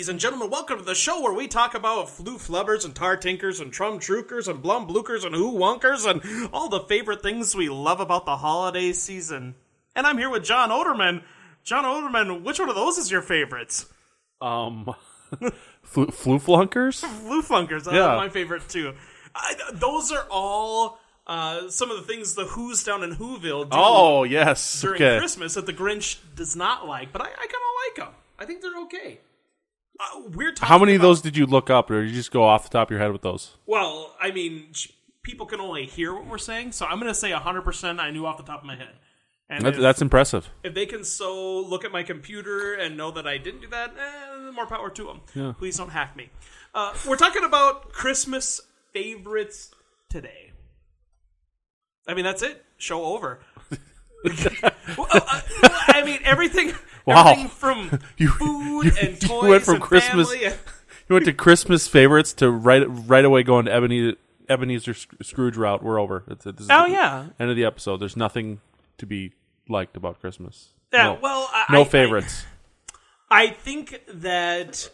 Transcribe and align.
Ladies 0.00 0.08
and 0.08 0.18
gentlemen, 0.18 0.48
welcome 0.48 0.78
to 0.78 0.82
the 0.82 0.94
show 0.94 1.20
where 1.20 1.34
we 1.34 1.46
talk 1.46 1.74
about 1.74 2.08
flu 2.08 2.38
flubbers 2.38 2.86
and 2.86 2.94
tar 2.94 3.18
tinkers 3.18 3.60
and 3.60 3.70
trum 3.70 3.98
trookers 3.98 4.48
and 4.48 4.62
blum 4.62 4.88
blookers 4.88 5.26
and 5.26 5.34
who 5.34 5.52
wonkers 5.52 6.08
and 6.10 6.48
all 6.54 6.70
the 6.70 6.80
favorite 6.80 7.22
things 7.22 7.54
we 7.54 7.68
love 7.68 8.00
about 8.00 8.24
the 8.24 8.38
holiday 8.38 8.94
season. 8.94 9.56
And 9.94 10.06
I'm 10.06 10.16
here 10.16 10.30
with 10.30 10.42
John 10.42 10.70
Oderman. 10.70 11.22
John 11.64 11.84
Oderman, 11.84 12.42
which 12.44 12.58
one 12.58 12.70
of 12.70 12.76
those 12.76 12.96
is 12.96 13.10
your 13.10 13.20
favorites? 13.20 13.92
Um, 14.40 14.88
flu, 15.82 16.06
flu 16.06 16.38
flunkers. 16.38 17.00
Flu 17.20 17.42
flunkers, 17.42 17.84
that's 17.84 17.88
Yeah. 17.94 18.16
my 18.16 18.30
favorite 18.30 18.66
too. 18.70 18.94
I, 19.34 19.52
those 19.74 20.10
are 20.12 20.26
all 20.30 20.98
uh, 21.26 21.68
some 21.68 21.90
of 21.90 21.98
the 21.98 22.04
things 22.10 22.36
the 22.36 22.46
Who's 22.46 22.82
down 22.82 23.04
in 23.04 23.16
Whoville 23.16 23.64
do 23.64 23.76
Oh 23.78 24.24
yes. 24.24 24.80
during 24.80 24.94
okay. 25.02 25.18
Christmas 25.18 25.52
that 25.52 25.66
the 25.66 25.74
Grinch 25.74 26.20
does 26.36 26.56
not 26.56 26.88
like, 26.88 27.12
but 27.12 27.20
I, 27.20 27.26
I 27.26 27.28
kind 27.36 27.42
of 27.50 27.98
like 27.98 28.06
them. 28.06 28.14
I 28.38 28.46
think 28.46 28.62
they're 28.62 28.80
okay. 28.84 29.20
Uh, 30.00 30.20
we're 30.34 30.52
talking 30.52 30.68
How 30.68 30.78
many 30.78 30.94
of 30.94 31.02
those 31.02 31.20
did 31.20 31.36
you 31.36 31.44
look 31.46 31.68
up, 31.68 31.90
or 31.90 32.00
did 32.02 32.10
you 32.10 32.16
just 32.16 32.30
go 32.30 32.42
off 32.42 32.62
the 32.64 32.70
top 32.70 32.88
of 32.88 32.90
your 32.92 33.00
head 33.00 33.12
with 33.12 33.22
those? 33.22 33.56
Well, 33.66 34.14
I 34.20 34.30
mean, 34.30 34.72
people 35.22 35.46
can 35.46 35.60
only 35.60 35.84
hear 35.84 36.14
what 36.14 36.26
we're 36.26 36.38
saying, 36.38 36.72
so 36.72 36.86
I'm 36.86 36.98
going 37.00 37.12
to 37.12 37.14
say 37.18 37.30
100% 37.32 38.00
I 38.00 38.10
knew 38.10 38.24
off 38.24 38.38
the 38.38 38.42
top 38.42 38.60
of 38.60 38.66
my 38.66 38.76
head. 38.76 38.94
And 39.50 39.64
That, 39.66 39.74
if, 39.74 39.80
that's 39.80 40.00
impressive. 40.00 40.48
if 40.62 40.74
they 40.74 40.86
can 40.86 41.04
so 41.04 41.58
look 41.60 41.84
at 41.84 41.90
my 41.92 42.02
computer 42.04 42.74
and 42.74 42.96
know 42.96 43.10
that 43.10 43.26
I 43.26 43.36
didn't 43.36 43.60
do 43.62 43.68
that, 43.68 43.90
eh, 43.98 44.50
more 44.52 44.66
power 44.66 44.90
to 44.90 45.04
them. 45.04 45.20
Yeah. 45.34 45.52
Please 45.58 45.76
don't 45.76 45.90
hack 45.90 46.16
me. 46.16 46.30
Uh, 46.74 46.94
we're 47.06 47.16
talking 47.16 47.44
about 47.44 47.92
Christmas 47.92 48.60
favorites 48.92 49.72
today. 50.08 50.52
I 52.06 52.14
mean, 52.14 52.24
that's 52.24 52.42
it. 52.42 52.64
Show 52.78 53.04
over. 53.04 53.40
Well, 54.98 55.06
uh, 55.12 55.40
I 55.62 56.02
mean, 56.04 56.20
everything, 56.24 56.72
Wow. 57.06 57.46
from 57.48 57.98
You- 58.16 58.28
food 58.28 58.84
you- 58.84 58.92
and 59.00 59.22
you 59.22 59.28
toys 59.28 59.48
went 59.48 59.64
from 59.64 59.74
and 59.76 59.82
Christmas-. 59.82 60.32
You 61.08 61.14
went 61.14 61.24
to 61.24 61.32
Christmas 61.32 61.88
favorites 61.88 62.32
to 62.34 62.48
right 62.52 62.84
right 62.86 63.24
away 63.24 63.42
going 63.42 63.64
to 63.64 63.72
Ebenezer, 63.72 64.16
Ebenezer 64.48 64.94
Scrooge 64.94 65.56
route. 65.56 65.82
We're 65.82 66.00
over. 66.00 66.22
It's, 66.28 66.46
is 66.46 66.68
Oh, 66.70 66.84
the 66.86 66.92
yeah. 66.92 67.26
End 67.40 67.50
of 67.50 67.56
the 67.56 67.64
episode. 67.64 67.96
There's 67.96 68.16
nothing 68.16 68.60
to 68.98 69.06
be 69.06 69.32
liked 69.68 69.96
about 69.96 70.20
Christmas. 70.20 70.68
Yeah, 70.92 71.04
No. 71.14 71.18
well, 71.20 71.50
I, 71.52 71.64
no 71.72 71.80
I- 71.80 71.84
favorites. 71.84 72.44
I 73.28 73.48
think 73.48 74.00
that 74.14 74.88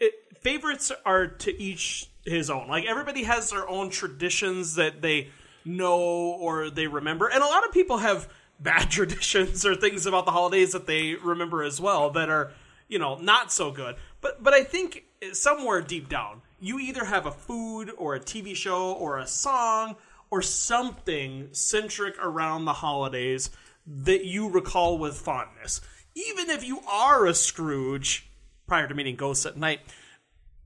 it, 0.00 0.12
favorites 0.40 0.92
are 1.06 1.28
to 1.28 1.58
each 1.62 2.10
his 2.26 2.50
own. 2.50 2.68
Like 2.68 2.84
everybody 2.84 3.22
has 3.24 3.48
their 3.48 3.66
own 3.66 3.88
traditions 3.88 4.74
that 4.74 5.00
they 5.00 5.28
know 5.64 5.98
or 5.98 6.68
they 6.68 6.88
remember, 6.88 7.26
and 7.28 7.42
a 7.42 7.46
lot 7.46 7.64
of 7.64 7.72
people 7.72 7.96
have 7.98 8.28
bad 8.62 8.90
traditions 8.90 9.64
or 9.66 9.74
things 9.74 10.06
about 10.06 10.24
the 10.24 10.32
holidays 10.32 10.72
that 10.72 10.86
they 10.86 11.14
remember 11.14 11.62
as 11.62 11.80
well 11.80 12.10
that 12.10 12.28
are 12.28 12.52
you 12.88 12.98
know 12.98 13.16
not 13.16 13.52
so 13.52 13.70
good. 13.70 13.96
But 14.20 14.42
but 14.42 14.54
I 14.54 14.64
think 14.64 15.04
somewhere 15.32 15.80
deep 15.80 16.08
down, 16.08 16.42
you 16.60 16.78
either 16.78 17.04
have 17.04 17.26
a 17.26 17.32
food 17.32 17.90
or 17.96 18.14
a 18.14 18.20
TV 18.20 18.54
show 18.54 18.92
or 18.92 19.18
a 19.18 19.26
song 19.26 19.96
or 20.30 20.42
something 20.42 21.48
centric 21.52 22.16
around 22.18 22.64
the 22.64 22.72
holidays 22.72 23.50
that 23.86 24.24
you 24.24 24.48
recall 24.48 24.98
with 24.98 25.16
fondness. 25.16 25.80
Even 26.14 26.50
if 26.50 26.64
you 26.64 26.80
are 26.90 27.26
a 27.26 27.34
Scrooge 27.34 28.28
prior 28.66 28.86
to 28.86 28.94
meeting 28.94 29.16
ghosts 29.16 29.44
at 29.44 29.56
night, 29.56 29.80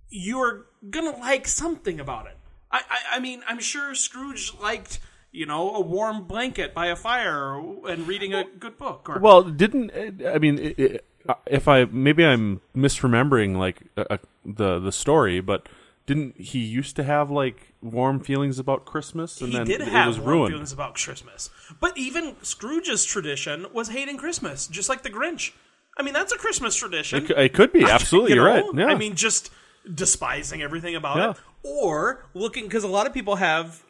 you're 0.09 0.67
gonna 0.91 1.17
like 1.19 1.49
something 1.49 1.99
about 1.99 2.27
it. 2.27 2.37
I, 2.71 2.83
I, 2.89 3.17
I 3.17 3.21
mean, 3.21 3.43
I'm 3.49 3.61
sure 3.61 3.95
Scrooge 3.95 4.53
liked, 4.61 4.99
you 5.37 5.45
know, 5.47 5.75
a 5.75 5.81
warm 5.81 6.25
blanket 6.25 6.73
by 6.75 6.87
a 6.87 6.97
fire 6.97 7.55
and 7.89 8.09
reading 8.09 8.33
a 8.33 8.45
good 8.59 8.79
book. 8.79 9.09
Or 9.09 9.19
Well, 9.19 9.43
didn't 9.43 9.93
I 10.27 10.39
mean 10.39 10.59
it, 10.59 10.79
it, 10.79 11.05
if 11.47 11.69
I 11.69 11.85
maybe 11.85 12.25
I'm 12.25 12.63
misremembering 12.75 13.57
like 13.57 13.83
uh, 13.97 14.05
uh, 14.11 14.17
the 14.45 14.79
the 14.79 14.93
story, 14.93 15.41
but 15.41 15.69
didn't 16.07 16.41
he 16.41 16.61
used 16.61 16.97
to 16.97 17.05
have 17.05 17.31
like 17.31 17.75
warm 17.83 18.21
feelings 18.21 18.59
about 18.59 18.85
Christmas 18.87 19.41
and 19.41 19.51
he 19.51 19.59
then 19.59 19.67
did 19.67 19.81
it 19.83 19.89
have 19.89 20.09
was 20.09 20.19
warm 20.19 20.31
ruined? 20.31 20.53
feelings 20.55 20.73
about 20.73 20.95
Christmas. 20.95 21.51
But 21.81 21.99
even 21.99 22.37
Scrooge's 22.43 23.05
tradition 23.05 23.67
was 23.73 23.89
hating 23.91 24.17
Christmas, 24.17 24.67
just 24.67 24.89
like 24.89 25.03
the 25.03 25.11
Grinch. 25.11 25.53
I 25.99 26.03
mean, 26.03 26.15
that's 26.15 26.33
a 26.33 26.39
Christmas 26.39 26.77
tradition. 26.77 27.25
It, 27.25 27.31
it 27.31 27.53
could 27.53 27.73
be 27.73 27.85
absolutely. 27.85 28.33
You 28.33 28.37
You're 28.37 28.55
know? 28.55 28.67
right. 28.69 28.79
Yeah. 28.79 28.87
I 28.87 28.95
mean, 28.95 29.17
just 29.17 29.51
despising 29.95 30.63
everything 30.63 30.95
about 30.97 31.17
Yeah. 31.17 31.31
it, 31.31 31.37
or 31.63 32.25
looking 32.35 32.65
because 32.65 32.85
a 32.85 32.89
lot 32.89 33.07
of 33.07 33.15
people 33.15 33.37
have 33.37 33.83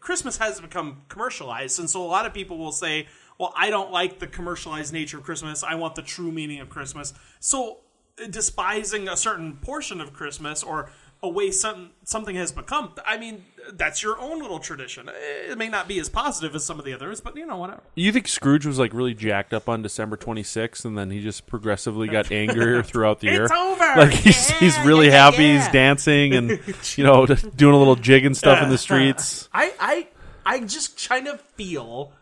Christmas 0.00 0.36
has 0.38 0.60
become 0.60 1.02
commercialized, 1.08 1.78
and 1.78 1.88
so 1.90 2.02
a 2.02 2.06
lot 2.06 2.26
of 2.26 2.32
people 2.34 2.58
will 2.58 2.72
say, 2.72 3.08
"Well, 3.38 3.52
I 3.56 3.70
don't 3.70 3.90
like 3.90 4.18
the 4.20 4.26
commercialized 4.26 4.92
nature 4.92 5.18
of 5.18 5.24
Christmas. 5.24 5.62
I 5.62 5.74
want 5.74 5.94
the 5.96 6.02
true 6.02 6.30
meaning 6.32 6.60
of 6.60 6.68
Christmas." 6.68 7.12
So, 7.40 7.78
uh, 8.22 8.26
despising 8.28 9.08
a 9.08 9.16
certain 9.16 9.56
portion 9.56 10.00
of 10.00 10.12
Christmas 10.12 10.62
or 10.62 10.90
a 11.24 11.28
way 11.28 11.50
some, 11.50 11.90
something 12.04 12.36
has 12.36 12.52
become, 12.52 12.92
I 13.06 13.16
mean, 13.18 13.44
that's 13.72 14.02
your 14.02 14.18
own 14.20 14.40
little 14.42 14.58
tradition. 14.58 15.08
It 15.48 15.56
may 15.56 15.68
not 15.68 15.88
be 15.88 15.98
as 15.98 16.08
positive 16.10 16.54
as 16.54 16.64
some 16.64 16.78
of 16.78 16.84
the 16.84 16.92
others, 16.92 17.20
but 17.20 17.34
you 17.36 17.46
know, 17.46 17.56
whatever. 17.56 17.82
you 17.94 18.12
think 18.12 18.28
Scrooge 18.28 18.66
was 18.66 18.78
like 18.78 18.92
really 18.92 19.14
jacked 19.14 19.54
up 19.54 19.68
on 19.68 19.80
December 19.82 20.16
26th, 20.18 20.84
and 20.84 20.96
then 20.98 21.10
he 21.10 21.20
just 21.22 21.46
progressively 21.46 22.06
got 22.08 22.30
angrier 22.32 22.82
throughout 22.82 23.20
the 23.20 23.28
year? 23.28 23.44
It's 23.44 23.52
over. 23.52 23.92
Like 23.96 24.12
he's 24.12 24.50
Yeah, 24.50 24.58
he's 24.58 24.78
really 24.80 25.06
yeah, 25.06 25.30
happy. 25.30 25.44
yeah. 25.44 25.62
He's 25.64 25.68
dancing 25.72 26.34
and 26.34 26.50
you 26.96 27.04
know 27.04 27.24
doing 27.26 27.74
a 27.74 27.78
little 27.78 27.96
jig 27.96 28.26
and 28.26 28.36
stuff 28.36 28.58
in 28.58 28.66
Uh, 28.66 28.70
the 28.70 28.78
streets. 28.78 29.48
I, 29.52 29.72
I, 29.80 30.08
I 30.44 30.60
just 30.60 31.08
kind 31.08 31.26
of 31.26 31.40
feel 31.56 32.12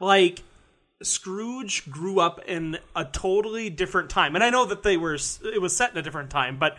like 0.00 0.42
Scrooge 1.02 1.90
grew 1.90 2.18
up 2.20 2.40
in 2.46 2.78
a 2.96 3.04
totally 3.04 3.70
different 3.70 4.10
time, 4.10 4.34
and 4.34 4.42
I 4.42 4.50
know 4.50 4.64
that 4.64 4.82
they 4.82 4.96
were 4.96 5.14
it 5.14 5.60
was 5.60 5.76
set 5.76 5.92
in 5.92 5.98
a 5.98 6.02
different 6.02 6.30
time, 6.30 6.56
but 6.58 6.76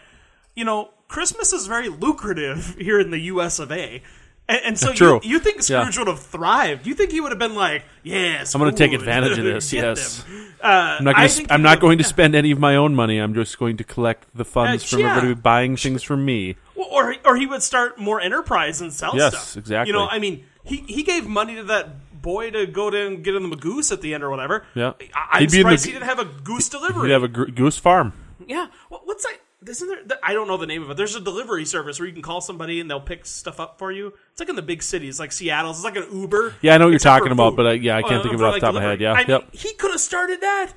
you 0.55 0.65
know, 0.65 0.89
Christmas 1.07 1.53
is 1.53 1.67
very 1.67 1.89
lucrative 1.89 2.75
here 2.79 2.99
in 2.99 3.11
the 3.11 3.19
U.S. 3.19 3.59
of 3.59 3.71
A. 3.71 4.01
And, 4.47 4.61
and 4.63 4.79
so 4.79 4.93
True. 4.93 5.19
You, 5.23 5.31
you 5.31 5.39
think 5.39 5.57
Yeah. 5.67 5.81
Scrooge 5.81 5.97
would 5.99 6.07
have 6.07 6.19
thrived? 6.19 6.85
You 6.87 6.93
think 6.93 7.11
he 7.11 7.19
would 7.21 7.31
have 7.31 7.39
been 7.39 7.55
like, 7.55 7.83
"Yes, 8.03 8.53
I'm 8.53 8.59
going 8.61 8.71
to 8.73 8.77
take 8.77 8.93
advantage 8.93 9.37
of 9.37 9.43
this. 9.53 9.73
Yes. 9.73 10.23
Uh, 10.61 10.97
I'm 10.99 11.03
not, 11.03 11.15
going 11.15 11.29
think 11.29 11.47
to, 11.47 11.53
I'm 11.53 11.61
not 11.61 11.79
going 11.79 11.97
to 11.99 12.03
spend 12.03 12.35
any 12.35 12.51
of 12.51 12.59
my 12.59 12.75
own 12.75 12.95
money. 12.95 13.17
I'm 13.19 13.33
just 13.33 13.57
going 13.59 13.77
to 13.77 13.83
collect 13.83 14.25
the 14.35 14.45
funds 14.45 14.83
Uh, 14.83 14.87
from 14.87 14.99
yeah. 14.99 15.15
everybody 15.17 15.41
buying 15.41 15.77
things 15.77 16.01
from 16.03 16.25
me. 16.25 16.55
Well, 16.75 16.87
or 16.91 17.15
or 17.25 17.35
he 17.37 17.45
would 17.45 17.61
start 17.63 17.97
more 17.99 18.19
enterprise 18.21 18.81
and 18.81 18.91
sell 18.93 19.15
Yes, 19.15 19.33
stuff. 19.35 19.57
exactly. 19.57 19.91
You 19.91 19.97
know, 19.97 20.07
I 20.07 20.19
mean, 20.19 20.45
he 20.63 20.77
he 20.87 21.03
gave 21.03 21.27
money 21.27 21.55
to 21.55 21.63
that 21.65 22.21
boy 22.21 22.49
to 22.51 22.65
go 22.65 22.89
to 22.89 23.07
and 23.07 23.23
get 23.23 23.35
him 23.35 23.51
a 23.51 23.55
goose 23.55 23.91
at 23.91 24.01
the 24.01 24.13
end 24.15 24.23
or 24.23 24.29
whatever. 24.31 24.65
Yeah. 24.73 24.93
I, 25.13 25.27
I'm 25.33 25.39
He'd 25.41 25.51
be 25.51 25.57
surprised 25.57 25.83
the- 25.85 25.87
he 25.89 25.93
didn't 25.93 26.07
have 26.09 26.19
a 26.19 26.25
goose 26.25 26.69
delivery. 26.69 27.09
You'd 27.09 27.13
have 27.13 27.23
a 27.23 27.27
goose 27.27 27.77
farm. 27.77 28.13
yeah. 28.47 28.67
What's 28.89 29.23
that? 29.23 29.37
Isn't 29.67 29.87
there? 29.87 29.97
th- 30.03 30.19
I 30.21 30.33
don't 30.33 30.47
know 30.47 30.57
the 30.57 30.67
name 30.67 30.83
of 30.83 30.91
it. 30.91 30.97
There's 30.97 31.15
a 31.15 31.19
delivery 31.21 31.65
service 31.65 31.99
where 31.99 32.07
you 32.07 32.13
can 32.13 32.21
call 32.21 32.39
somebody 32.41 32.79
and 32.79 32.89
they'll 32.89 32.99
pick 33.01 33.25
stuff 33.25 33.59
up 33.59 33.79
for 33.79 33.91
you. 33.91 34.13
It's 34.31 34.39
like 34.39 34.49
in 34.49 34.55
the 34.55 34.61
big 34.61 34.83
cities, 34.83 35.19
like 35.19 35.31
Seattle. 35.31 35.71
It's 35.71 35.83
like 35.83 35.95
an 35.95 36.07
Uber. 36.11 36.55
Yeah, 36.61 36.75
I 36.75 36.77
know 36.77 36.85
what 36.85 36.91
you're 36.91 36.99
talking 36.99 37.31
about, 37.31 37.55
but 37.55 37.67
I, 37.67 37.71
yeah, 37.73 37.95
I 37.97 38.01
Oh, 38.01 38.07
can't 38.07 38.19
uh, 38.19 38.23
think 38.23 38.35
of 38.35 38.41
it 38.41 38.43
off 38.43 38.49
the 38.49 38.53
like, 38.53 38.61
top 38.61 38.69
of 38.69 38.75
my 38.75 38.81
head. 38.83 39.01
Yeah, 39.01 39.13
I 39.13 39.21
yep. 39.27 39.53
he 39.53 39.73
could 39.73 39.91
have 39.91 39.99
started 40.01 40.41
that 40.41 40.71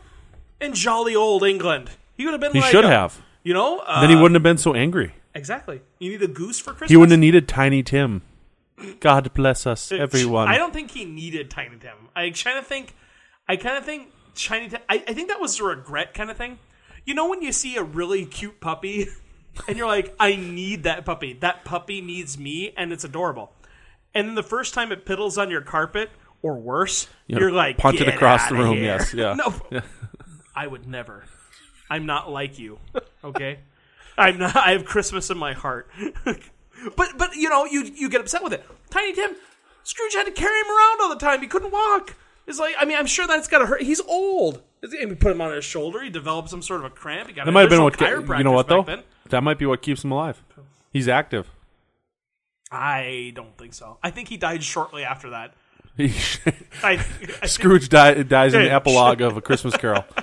in 0.60 0.74
jolly 0.74 1.14
old 1.14 1.42
England. 1.44 1.90
He 2.16 2.24
would 2.24 2.32
have 2.32 2.40
been. 2.40 2.52
He 2.52 2.60
like 2.60 2.70
should 2.70 2.84
a- 2.84 2.88
have. 2.88 3.20
You 3.44 3.54
know, 3.54 3.78
uh, 3.78 4.00
Then 4.00 4.10
he 4.10 4.16
wouldn't 4.16 4.34
have 4.34 4.42
been 4.42 4.58
so 4.58 4.74
angry. 4.74 5.12
exactly. 5.34 5.80
You 5.98 6.10
need 6.10 6.22
a 6.22 6.26
goose 6.28 6.58
for 6.58 6.70
Christmas. 6.72 6.90
He 6.90 6.96
wouldn't 6.96 7.12
have 7.12 7.20
needed 7.20 7.46
Tiny 7.48 7.82
Tim. 7.82 8.22
God 9.00 9.32
bless 9.34 9.66
us, 9.66 9.90
everyone. 9.90 10.48
I 10.48 10.56
don't 10.58 10.72
think 10.72 10.90
he 10.90 11.04
needed 11.04 11.50
Tiny 11.50 11.76
Tim. 11.78 11.96
I 12.14 12.30
kind 12.30 12.58
of 12.58 12.66
think, 12.66 12.94
I 13.48 13.56
kind 13.56 13.76
of 13.78 13.84
think 13.84 14.12
Tiny 14.34 14.68
Tim. 14.68 14.80
I, 14.88 15.02
I 15.08 15.14
think 15.14 15.28
that 15.28 15.40
was 15.40 15.58
a 15.60 15.64
regret 15.64 16.14
kind 16.14 16.30
of 16.30 16.36
thing. 16.36 16.58
You 17.04 17.14
know 17.14 17.28
when 17.28 17.42
you 17.42 17.52
see 17.52 17.76
a 17.76 17.82
really 17.82 18.24
cute 18.26 18.60
puppy, 18.60 19.08
and 19.68 19.76
you're 19.76 19.86
like, 19.86 20.14
I 20.20 20.36
need 20.36 20.82
that 20.84 21.04
puppy. 21.04 21.32
That 21.34 21.64
puppy 21.64 22.00
needs 22.00 22.38
me, 22.38 22.72
and 22.76 22.92
it's 22.92 23.04
adorable. 23.04 23.52
And 24.14 24.28
then 24.28 24.34
the 24.34 24.42
first 24.42 24.74
time 24.74 24.92
it 24.92 25.04
piddles 25.06 25.40
on 25.40 25.50
your 25.50 25.60
carpet, 25.60 26.10
or 26.42 26.54
worse, 26.56 27.08
You 27.26 27.38
you're 27.38 27.52
like, 27.52 27.78
punt 27.78 28.00
it 28.00 28.08
across 28.08 28.48
the 28.48 28.54
room, 28.54 28.74
here." 28.76 28.84
yes, 28.84 29.12
yeah. 29.14 29.34
No, 29.36 29.54
Yeah. 29.70 29.80
I 30.54 30.66
would 30.66 30.86
never. 30.88 31.24
I'm 31.90 32.06
not 32.06 32.30
like 32.30 32.58
you. 32.58 32.78
Okay, 33.24 33.60
I'm 34.16 34.38
not. 34.38 34.56
I 34.56 34.72
have 34.72 34.84
Christmas 34.84 35.30
in 35.30 35.38
my 35.38 35.52
heart. 35.54 35.90
but 36.24 37.08
but 37.16 37.34
you 37.34 37.48
know 37.48 37.64
you 37.64 37.82
you 37.84 38.08
get 38.08 38.20
upset 38.20 38.42
with 38.42 38.52
it. 38.52 38.64
Tiny 38.90 39.12
Tim, 39.14 39.30
Scrooge 39.84 40.14
had 40.14 40.24
to 40.24 40.32
carry 40.32 40.58
him 40.60 40.66
around 40.66 41.00
all 41.00 41.08
the 41.10 41.16
time. 41.20 41.40
He 41.40 41.46
couldn't 41.46 41.70
walk. 41.70 42.14
It's 42.48 42.58
like 42.58 42.74
I 42.78 42.84
mean 42.84 42.96
I'm 42.98 43.06
sure 43.06 43.26
that's 43.28 43.46
got 43.46 43.58
to 43.58 43.66
hurt. 43.66 43.82
He's 43.82 44.00
old. 44.00 44.62
And 44.82 45.10
we 45.10 45.14
put 45.16 45.32
him 45.32 45.40
on 45.40 45.52
his 45.52 45.64
shoulder. 45.64 46.02
He 46.02 46.08
developed 46.10 46.50
some 46.50 46.62
sort 46.62 46.80
of 46.80 46.86
a 46.86 46.90
cramp. 46.90 47.28
He 47.28 47.34
got 47.34 47.46
That 47.46 47.52
might 47.52 47.62
have 47.62 47.70
been 47.70 47.82
what. 47.82 48.00
you 48.00 48.44
know 48.44 48.52
what 48.52 48.68
though? 48.68 48.82
then. 48.82 49.02
That 49.30 49.42
might 49.42 49.58
be 49.58 49.66
what 49.66 49.82
keeps 49.82 50.02
him 50.04 50.10
alive. 50.12 50.42
He's 50.92 51.08
active. 51.08 51.48
I 52.70 53.32
don't 53.34 53.56
think 53.56 53.74
so. 53.74 53.98
I 54.02 54.10
think 54.10 54.28
he 54.28 54.36
died 54.36 54.62
shortly 54.62 55.04
after 55.04 55.30
that. 55.30 55.54
He- 55.96 56.12
I, 56.84 57.04
I 57.42 57.46
Scrooge 57.46 57.88
die, 57.88 58.22
dies 58.22 58.54
in 58.54 58.62
the 58.62 58.70
epilogue 58.72 59.20
of 59.20 59.36
A 59.36 59.40
Christmas 59.40 59.76
Carol. 59.76 60.04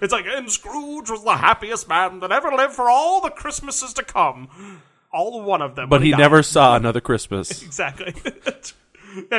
It's 0.00 0.12
like, 0.12 0.24
and 0.24 0.50
Scrooge 0.50 1.10
was 1.10 1.24
the 1.24 1.34
happiest 1.36 1.86
man 1.88 2.20
that 2.20 2.30
ever 2.32 2.50
lived 2.52 2.72
for 2.74 2.88
all 2.88 3.20
the 3.20 3.28
Christmases 3.28 3.92
to 3.94 4.04
come. 4.04 4.80
All 5.12 5.42
one 5.42 5.60
of 5.60 5.74
them. 5.74 5.88
But 5.90 6.00
he 6.02 6.12
died. 6.12 6.18
never 6.20 6.42
saw 6.44 6.76
another 6.76 7.00
Christmas. 7.02 7.60
Exactly. 7.62 8.14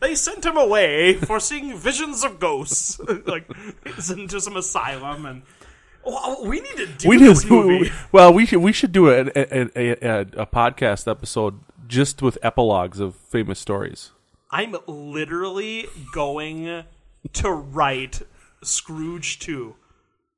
they 0.00 0.14
sent 0.14 0.44
him 0.44 0.56
away 0.56 1.14
for 1.14 1.40
seeing 1.40 1.76
visions 1.76 2.24
of 2.24 2.38
ghosts. 2.38 2.98
like, 3.26 3.50
he's 3.84 4.10
into 4.10 4.40
some 4.40 4.56
asylum. 4.56 5.26
And 5.26 5.42
Well, 6.04 6.44
we 6.44 6.60
need 6.60 6.76
to 6.76 6.86
do 6.86 7.08
We 7.08 7.18
this 7.18 7.42
do. 7.44 7.50
movie. 7.50 7.92
Well, 8.12 8.32
we 8.32 8.46
should 8.46 8.60
we 8.60 8.72
should 8.72 8.92
do 8.92 9.08
a 9.10 9.26
a, 9.34 9.70
a, 9.76 9.90
a 10.06 10.20
a 10.42 10.46
podcast 10.46 11.10
episode 11.10 11.60
just 11.86 12.22
with 12.22 12.38
epilogues 12.42 13.00
of 13.00 13.14
famous 13.14 13.58
stories. 13.58 14.10
I'm 14.50 14.74
literally 14.86 15.86
going 16.12 16.84
to 17.32 17.50
write 17.50 18.22
Scrooge 18.62 19.38
2. 19.40 19.74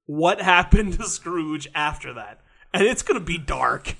What 0.07 0.41
happened 0.41 0.95
to 0.95 1.05
Scrooge 1.05 1.69
after 1.75 2.15
that? 2.15 2.41
And 2.73 2.85
it's 2.85 3.03
going 3.03 3.19
to 3.21 3.25
be 3.25 3.37
dark. 3.39 3.97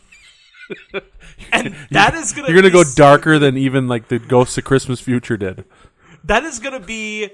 And 1.53 1.75
that 1.91 2.15
is 2.15 2.33
going 2.33 2.47
to 2.47 2.53
You're 2.53 2.63
gonna 2.63 2.73
be 2.73 2.85
go 2.85 2.91
darker 2.95 3.39
than 3.39 3.57
even 3.57 3.89
like 3.89 4.09
the 4.09 4.19
Ghosts 4.19 4.59
of 4.59 4.65
Christmas 4.65 5.01
Future 5.01 5.37
did. 5.37 5.65
That 6.25 6.45
is 6.45 6.59
going 6.59 6.79
to 6.79 6.85
be 6.85 7.31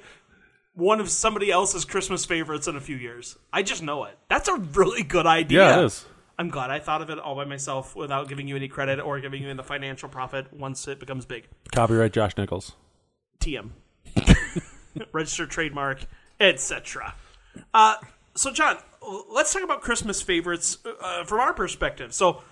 one 0.75 1.01
of 1.01 1.11
somebody 1.11 1.51
else's 1.51 1.85
Christmas 1.85 2.25
favorites 2.25 2.69
in 2.69 2.77
a 2.77 2.81
few 2.81 2.97
years. 2.97 3.37
I 3.53 3.63
just 3.63 3.83
know 3.83 4.05
it. 4.05 4.19
That's 4.29 4.49
a 4.49 4.57
really 4.57 5.03
good 5.03 5.27
idea. 5.27 5.61
Yeah, 5.61 5.81
it 5.81 5.85
is. 5.87 6.05
I'm 6.39 6.49
glad 6.49 6.71
I 6.71 6.79
thought 6.79 7.03
of 7.03 7.11
it 7.11 7.19
all 7.19 7.37
by 7.37 7.45
myself 7.45 7.95
without 7.95 8.29
giving 8.29 8.49
you 8.49 8.57
any 8.57 8.69
credit 8.69 8.99
or 9.01 9.21
giving 9.21 9.43
you 9.43 9.55
the 9.55 9.63
financial 9.63 10.09
profit 10.09 10.53
once 10.53 10.89
it 10.89 10.99
becomes 10.99 11.25
big. 11.27 11.47
Copyright 11.73 12.13
Josh 12.13 12.37
Nichols. 12.37 12.73
TM. 13.41 13.71
Registered 15.13 15.51
trademark, 15.51 16.05
etc. 16.41 17.15
Uh, 17.73 17.97
so, 18.35 18.51
John, 18.51 18.79
let's 19.31 19.53
talk 19.53 19.63
about 19.63 19.83
Christmas 19.83 20.23
favorites 20.23 20.79
uh, 21.03 21.25
from 21.25 21.41
our 21.41 21.53
perspective. 21.53 22.15
So, 22.15 22.43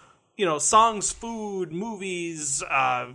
you 0.41 0.47
know, 0.47 0.59
songs, 0.59 1.13
food, 1.13 1.71
movies, 1.71 2.63
uh, 2.63 3.09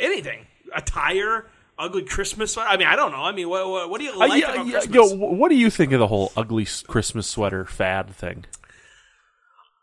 anything, 0.00 0.46
attire, 0.74 1.46
ugly 1.78 2.02
Christmas. 2.02 2.52
sweater. 2.54 2.70
I 2.70 2.78
mean, 2.78 2.86
I 2.86 2.96
don't 2.96 3.12
know. 3.12 3.22
I 3.22 3.32
mean, 3.32 3.50
what, 3.50 3.68
what, 3.68 3.90
what 3.90 3.98
do 3.98 4.04
you 4.06 4.12
Uh, 4.14 4.26
like 4.26 4.40
yeah, 4.40 4.52
about 4.54 4.66
yeah, 4.66 4.72
Christmas? 4.80 5.10
yo, 5.12 5.16
what 5.16 5.50
do 5.50 5.54
you 5.54 5.68
think 5.68 5.92
of 5.92 6.00
the 6.00 6.06
whole 6.06 6.32
ugly 6.34 6.66
Christmas 6.86 7.26
sweater 7.26 7.66
fad 7.66 8.08
thing? 8.08 8.46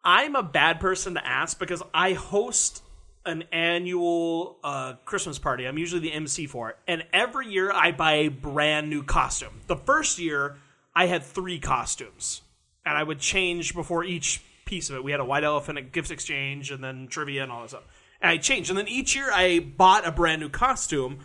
I'm 0.04 0.36
a 0.36 0.42
bad 0.42 0.80
person 0.80 1.14
to 1.14 1.26
ask 1.26 1.60
because 1.60 1.84
I 1.94 2.14
host 2.14 2.82
an 3.26 3.44
annual 3.52 4.58
uh, 4.64 4.94
Christmas 5.06 5.38
party. 5.38 5.66
I'm 5.66 5.78
usually 5.78 6.02
the 6.02 6.12
MC 6.12 6.48
for 6.48 6.72
it. 6.72 6.78
And 6.88 7.06
every 7.14 7.50
year 7.50 7.72
I 7.72 7.92
buy 7.92 8.14
a 8.14 8.28
brand 8.30 8.90
new 8.90 9.04
costume. 9.04 9.62
The 9.68 9.78
first 9.78 10.18
year 10.18 10.58
I 10.96 11.06
had 11.06 11.22
three 11.24 11.60
costumes. 11.60 12.42
And 12.86 12.98
I 12.98 13.04
would 13.04 13.20
change 13.20 13.74
before 13.76 14.04
each 14.04 14.42
piece 14.74 14.90
of 14.90 14.96
it. 14.96 15.04
We 15.04 15.12
had 15.12 15.20
a 15.20 15.26
white 15.26 15.44
elephant, 15.44 15.78
a 15.78 15.82
gift 15.84 16.10
exchange, 16.10 16.72
and 16.72 16.84
then 16.84 17.08
trivia 17.08 17.44
and 17.44 17.52
all 17.52 17.62
that 17.62 17.70
stuff. 17.70 17.84
And 18.20 18.32
I 18.32 18.38
changed. 18.38 18.70
And 18.72 18.78
then 18.80 18.88
each 18.88 19.16
year 19.16 19.30
I 19.32 19.60
bought 19.60 20.08
a 20.08 20.12
brand 20.12 20.42
new 20.42 20.50
costume 20.50 21.20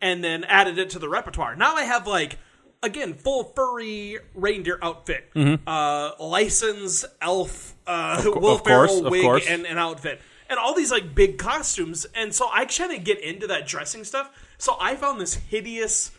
and 0.00 0.24
then 0.24 0.42
added 0.44 0.78
it 0.78 0.88
to 0.90 0.98
the 0.98 1.08
repertoire. 1.08 1.54
Now 1.54 1.74
I 1.76 1.82
have 1.82 2.06
like 2.06 2.38
again 2.82 3.12
full 3.14 3.44
furry 3.56 4.18
reindeer 4.34 4.78
outfit, 4.80 5.30
uh, 5.66 6.12
license 6.18 7.04
elf, 7.20 7.74
uh, 7.86 8.22
Will 8.24 8.32
Mm-hmm. 8.32 8.44
of 8.46 8.64
Ferrell 8.64 9.10
wig 9.10 9.42
and 9.48 9.66
an 9.66 9.76
outfit, 9.76 10.20
and 10.48 10.58
all 10.58 10.74
these 10.74 10.90
like 10.90 11.14
big 11.14 11.36
costumes. 11.36 12.06
And 12.14 12.34
so 12.34 12.48
I 12.50 12.64
kind 12.64 12.92
of 12.92 13.04
get 13.04 13.20
into 13.20 13.46
that 13.48 13.66
dressing 13.66 14.02
stuff. 14.04 14.30
So 14.56 14.76
I 14.80 14.96
found 14.96 15.20
this 15.20 15.34
hideous. 15.34 16.10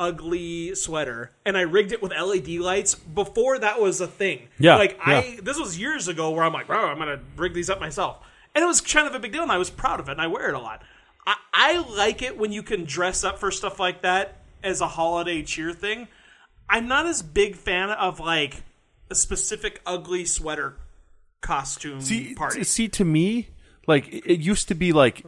Ugly 0.00 0.74
sweater, 0.74 1.30
and 1.44 1.56
I 1.56 1.60
rigged 1.60 1.92
it 1.92 2.02
with 2.02 2.12
LED 2.12 2.48
lights 2.58 2.94
before 2.94 3.58
that 3.58 3.80
was 3.80 4.00
a 4.00 4.06
thing. 4.06 4.48
Yeah, 4.58 4.76
like 4.76 4.98
yeah. 5.06 5.18
I 5.18 5.38
this 5.42 5.58
was 5.58 5.78
years 5.78 6.08
ago 6.08 6.30
where 6.30 6.44
I'm 6.44 6.52
like, 6.52 6.68
wow, 6.68 6.86
I'm 6.86 6.98
gonna 6.98 7.20
rig 7.36 7.54
these 7.54 7.70
up 7.70 7.78
myself, 7.78 8.18
and 8.54 8.64
it 8.64 8.66
was 8.66 8.80
kind 8.80 9.06
of 9.06 9.14
a 9.14 9.20
big 9.20 9.32
deal, 9.32 9.42
and 9.42 9.52
I 9.52 9.58
was 9.58 9.70
proud 9.70 10.00
of 10.00 10.08
it, 10.08 10.12
and 10.12 10.20
I 10.20 10.26
wear 10.26 10.48
it 10.48 10.54
a 10.54 10.58
lot. 10.58 10.82
I, 11.24 11.36
I 11.52 11.78
like 11.96 12.20
it 12.22 12.36
when 12.36 12.50
you 12.50 12.62
can 12.64 12.84
dress 12.84 13.22
up 13.22 13.38
for 13.38 13.50
stuff 13.52 13.78
like 13.78 14.02
that 14.02 14.38
as 14.64 14.80
a 14.80 14.88
holiday 14.88 15.42
cheer 15.42 15.72
thing. 15.72 16.08
I'm 16.68 16.88
not 16.88 17.06
as 17.06 17.22
big 17.22 17.54
fan 17.54 17.90
of 17.90 18.18
like 18.18 18.62
a 19.10 19.14
specific 19.14 19.80
ugly 19.86 20.24
sweater 20.24 20.74
costume 21.42 22.00
See, 22.00 22.34
party. 22.34 22.64
see, 22.64 22.88
to 22.88 23.04
me, 23.04 23.50
like 23.86 24.08
it 24.08 24.24
it 24.26 24.40
used 24.40 24.68
to 24.68 24.74
be 24.74 24.92
like, 24.92 25.24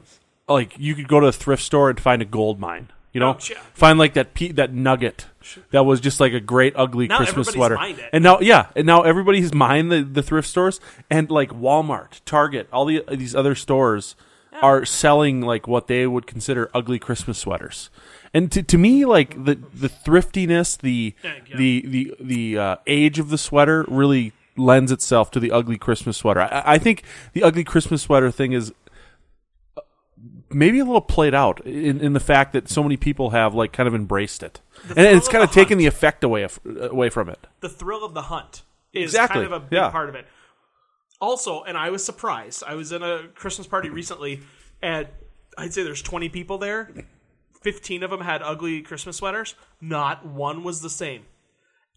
like 0.48 0.74
you 0.78 0.94
could 0.94 1.06
go 1.06 1.20
to 1.20 1.26
a 1.26 1.32
thrift 1.32 1.62
store 1.62 1.90
and 1.90 2.00
find 2.00 2.22
a 2.22 2.24
gold 2.24 2.58
mine. 2.58 2.88
You 3.14 3.20
know, 3.20 3.38
yeah. 3.48 3.58
find 3.74 3.98
like 3.98 4.14
that 4.14 4.34
pe- 4.34 4.52
that 4.52 4.74
nugget 4.74 5.26
that 5.70 5.84
was 5.84 6.00
just 6.00 6.18
like 6.18 6.32
a 6.32 6.40
great 6.40 6.74
ugly 6.76 7.06
Now 7.06 7.18
Christmas 7.18 7.48
everybody's 7.48 7.78
sweater. 7.78 8.02
it. 8.02 8.10
And 8.12 8.24
now, 8.24 8.40
yeah, 8.40 8.66
and 8.74 8.86
now 8.86 9.02
everybody's 9.02 9.54
mined 9.54 9.92
the, 9.92 10.02
the 10.02 10.22
thrift 10.22 10.48
stores 10.48 10.80
and 11.08 11.30
like 11.30 11.50
Walmart, 11.50 12.20
Target, 12.24 12.68
all 12.72 12.84
the 12.84 13.04
these 13.08 13.34
other 13.34 13.54
stores 13.54 14.16
are 14.62 14.84
selling 14.84 15.40
like 15.40 15.66
what 15.66 15.86
they 15.86 16.06
would 16.06 16.26
consider 16.26 16.70
ugly 16.74 16.98
Christmas 16.98 17.38
sweaters. 17.38 17.88
And 18.32 18.50
to, 18.52 18.62
to 18.64 18.78
me, 18.78 19.04
like 19.04 19.44
the 19.44 19.54
the 19.72 19.88
thriftiness, 19.88 20.76
the 20.76 21.14
Yeah, 21.22 21.56
the 21.56 21.84
the 21.86 22.14
the 22.20 22.58
uh, 22.58 22.76
age 22.86 23.18
of 23.20 23.30
the 23.30 23.38
sweater 23.38 23.84
really 23.88 24.32
lends 24.56 24.92
itself 24.92 25.30
to 25.32 25.40
the 25.40 25.50
ugly 25.50 25.78
Christmas 25.78 26.16
sweater. 26.16 26.40
I, 26.40 26.62
I 26.74 26.78
think 26.78 27.02
the 27.32 27.42
ugly 27.42 27.64
Christmas 27.64 28.02
sweater 28.02 28.30
thing 28.30 28.52
is 28.52 28.70
uh, 28.70 28.83
maybe 30.50 30.78
a 30.78 30.84
little 30.84 31.00
played 31.00 31.34
out 31.34 31.64
in, 31.66 32.00
in 32.00 32.12
the 32.12 32.20
fact 32.20 32.52
that 32.52 32.68
so 32.68 32.82
many 32.82 32.96
people 32.96 33.30
have 33.30 33.54
like 33.54 33.72
kind 33.72 33.86
of 33.86 33.94
embraced 33.94 34.42
it, 34.42 34.60
and 34.88 34.98
it's 34.98 35.26
of 35.26 35.32
kind 35.32 35.44
of 35.44 35.50
taken 35.50 35.70
hunt. 35.76 35.78
the 35.80 35.86
effect 35.86 36.24
away 36.24 36.42
of, 36.42 36.60
away 36.64 37.08
from 37.10 37.28
it. 37.28 37.46
the 37.60 37.68
thrill 37.68 38.04
of 38.04 38.14
the 38.14 38.22
hunt 38.22 38.62
is 38.92 39.10
Exactly, 39.12 39.42
kind 39.42 39.46
of 39.46 39.52
a 39.52 39.60
big 39.60 39.76
yeah. 39.76 39.90
part 39.90 40.08
of 40.08 40.14
it. 40.14 40.26
Also, 41.20 41.62
and 41.62 41.76
I 41.76 41.90
was 41.90 42.04
surprised. 42.04 42.62
I 42.66 42.74
was 42.74 42.92
in 42.92 43.02
a 43.02 43.28
Christmas 43.34 43.66
party 43.66 43.88
recently, 43.88 44.40
and 44.82 45.08
I'd 45.56 45.72
say 45.72 45.82
there's 45.82 46.02
20 46.02 46.28
people 46.28 46.58
there. 46.58 46.90
15 47.62 48.02
of 48.02 48.10
them 48.10 48.20
had 48.20 48.42
ugly 48.42 48.82
Christmas 48.82 49.16
sweaters. 49.16 49.54
Not 49.80 50.26
one 50.26 50.62
was 50.64 50.82
the 50.82 50.90
same. 50.90 51.24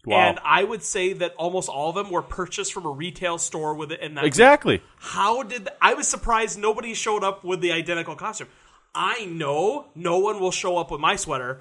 Wow. 0.08 0.28
And 0.28 0.38
I 0.44 0.64
would 0.64 0.82
say 0.82 1.12
that 1.14 1.34
almost 1.36 1.68
all 1.68 1.88
of 1.90 1.94
them 1.94 2.10
were 2.10 2.22
purchased 2.22 2.72
from 2.72 2.86
a 2.86 2.90
retail 2.90 3.38
store 3.38 3.74
with 3.74 3.92
it. 3.92 4.00
And 4.02 4.16
that 4.16 4.24
Exactly. 4.24 4.82
how 4.96 5.42
did 5.42 5.66
th- 5.66 5.76
I 5.80 5.94
was 5.94 6.08
surprised 6.08 6.58
nobody 6.58 6.94
showed 6.94 7.22
up 7.24 7.44
with 7.44 7.60
the 7.60 7.72
identical 7.72 8.14
costume. 8.16 8.48
I 8.94 9.26
know 9.26 9.86
no 9.94 10.18
one 10.18 10.40
will 10.40 10.50
show 10.50 10.76
up 10.78 10.90
with 10.90 11.00
my 11.00 11.16
sweater 11.16 11.60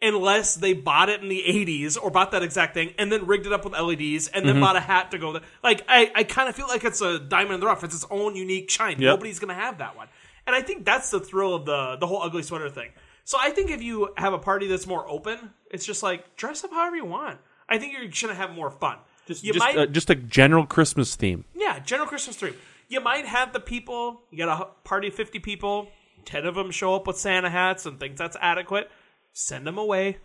unless 0.00 0.54
they 0.56 0.72
bought 0.72 1.08
it 1.08 1.22
in 1.22 1.28
the 1.28 1.42
80s 1.46 1.96
or 2.00 2.10
bought 2.10 2.32
that 2.32 2.42
exact 2.42 2.74
thing 2.74 2.92
and 2.98 3.10
then 3.12 3.26
rigged 3.26 3.46
it 3.46 3.52
up 3.52 3.64
with 3.64 3.72
LEDs 3.74 4.28
and 4.28 4.44
Mm-hmm. 4.44 4.46
then 4.46 4.60
bought 4.60 4.76
a 4.76 4.80
hat 4.80 5.10
to 5.12 5.18
go 5.18 5.32
there. 5.32 5.42
Like 5.62 5.82
I, 5.88 6.10
I 6.14 6.24
kind 6.24 6.48
of 6.48 6.56
feel 6.56 6.66
like 6.68 6.84
it's 6.84 7.00
a 7.00 7.18
diamond 7.20 7.54
in 7.54 7.60
the 7.60 7.66
rough. 7.66 7.84
It's 7.84 7.94
its 7.94 8.06
own 8.10 8.34
unique 8.34 8.70
shine. 8.70 8.98
Nobody's 8.98 9.38
going 9.38 9.54
to 9.54 9.60
have 9.60 9.78
that 9.78 9.96
one. 9.96 10.08
And 10.46 10.56
I 10.56 10.62
think 10.62 10.84
that's 10.84 11.10
the 11.10 11.20
thrill 11.20 11.54
of 11.54 11.66
the 11.66 11.96
the 12.00 12.06
whole 12.06 12.20
ugly 12.22 12.42
sweater 12.42 12.68
thing. 12.68 12.90
So 13.24 13.38
I 13.40 13.50
think 13.50 13.70
if 13.70 13.80
you 13.80 14.08
have 14.16 14.32
a 14.32 14.38
party 14.38 14.66
that's 14.66 14.88
more 14.88 15.08
open, 15.08 15.38
it's 15.70 15.86
just 15.86 16.02
like 16.02 16.34
dress 16.34 16.64
up 16.64 16.72
however 16.72 16.96
you 16.96 17.04
want. 17.04 17.38
I 17.72 17.78
think 17.78 17.92
you're 17.92 18.02
going 18.02 18.10
to 18.10 18.34
have 18.34 18.52
more 18.54 18.70
fun. 18.70 18.98
Just, 19.26 19.42
you 19.44 19.52
just, 19.52 19.64
might 19.64 19.76
uh, 19.76 19.86
just 19.86 20.10
a 20.10 20.14
general 20.14 20.66
Christmas 20.66 21.14
theme. 21.16 21.44
yeah, 21.54 21.78
general 21.78 22.08
Christmas 22.08 22.36
tree. 22.36 22.52
You 22.88 23.00
might 23.00 23.24
have 23.24 23.52
the 23.52 23.60
people. 23.60 24.22
You 24.30 24.38
got 24.38 24.60
a 24.60 24.66
party 24.84 25.08
of 25.08 25.14
fifty 25.14 25.38
people. 25.38 25.88
Ten 26.24 26.44
of 26.44 26.54
them 26.54 26.70
show 26.70 26.94
up 26.94 27.06
with 27.06 27.16
Santa 27.16 27.48
hats 27.48 27.86
and 27.86 27.98
think 27.98 28.16
that's 28.16 28.36
adequate. 28.40 28.90
Send 29.32 29.66
them 29.66 29.78
away. 29.78 30.18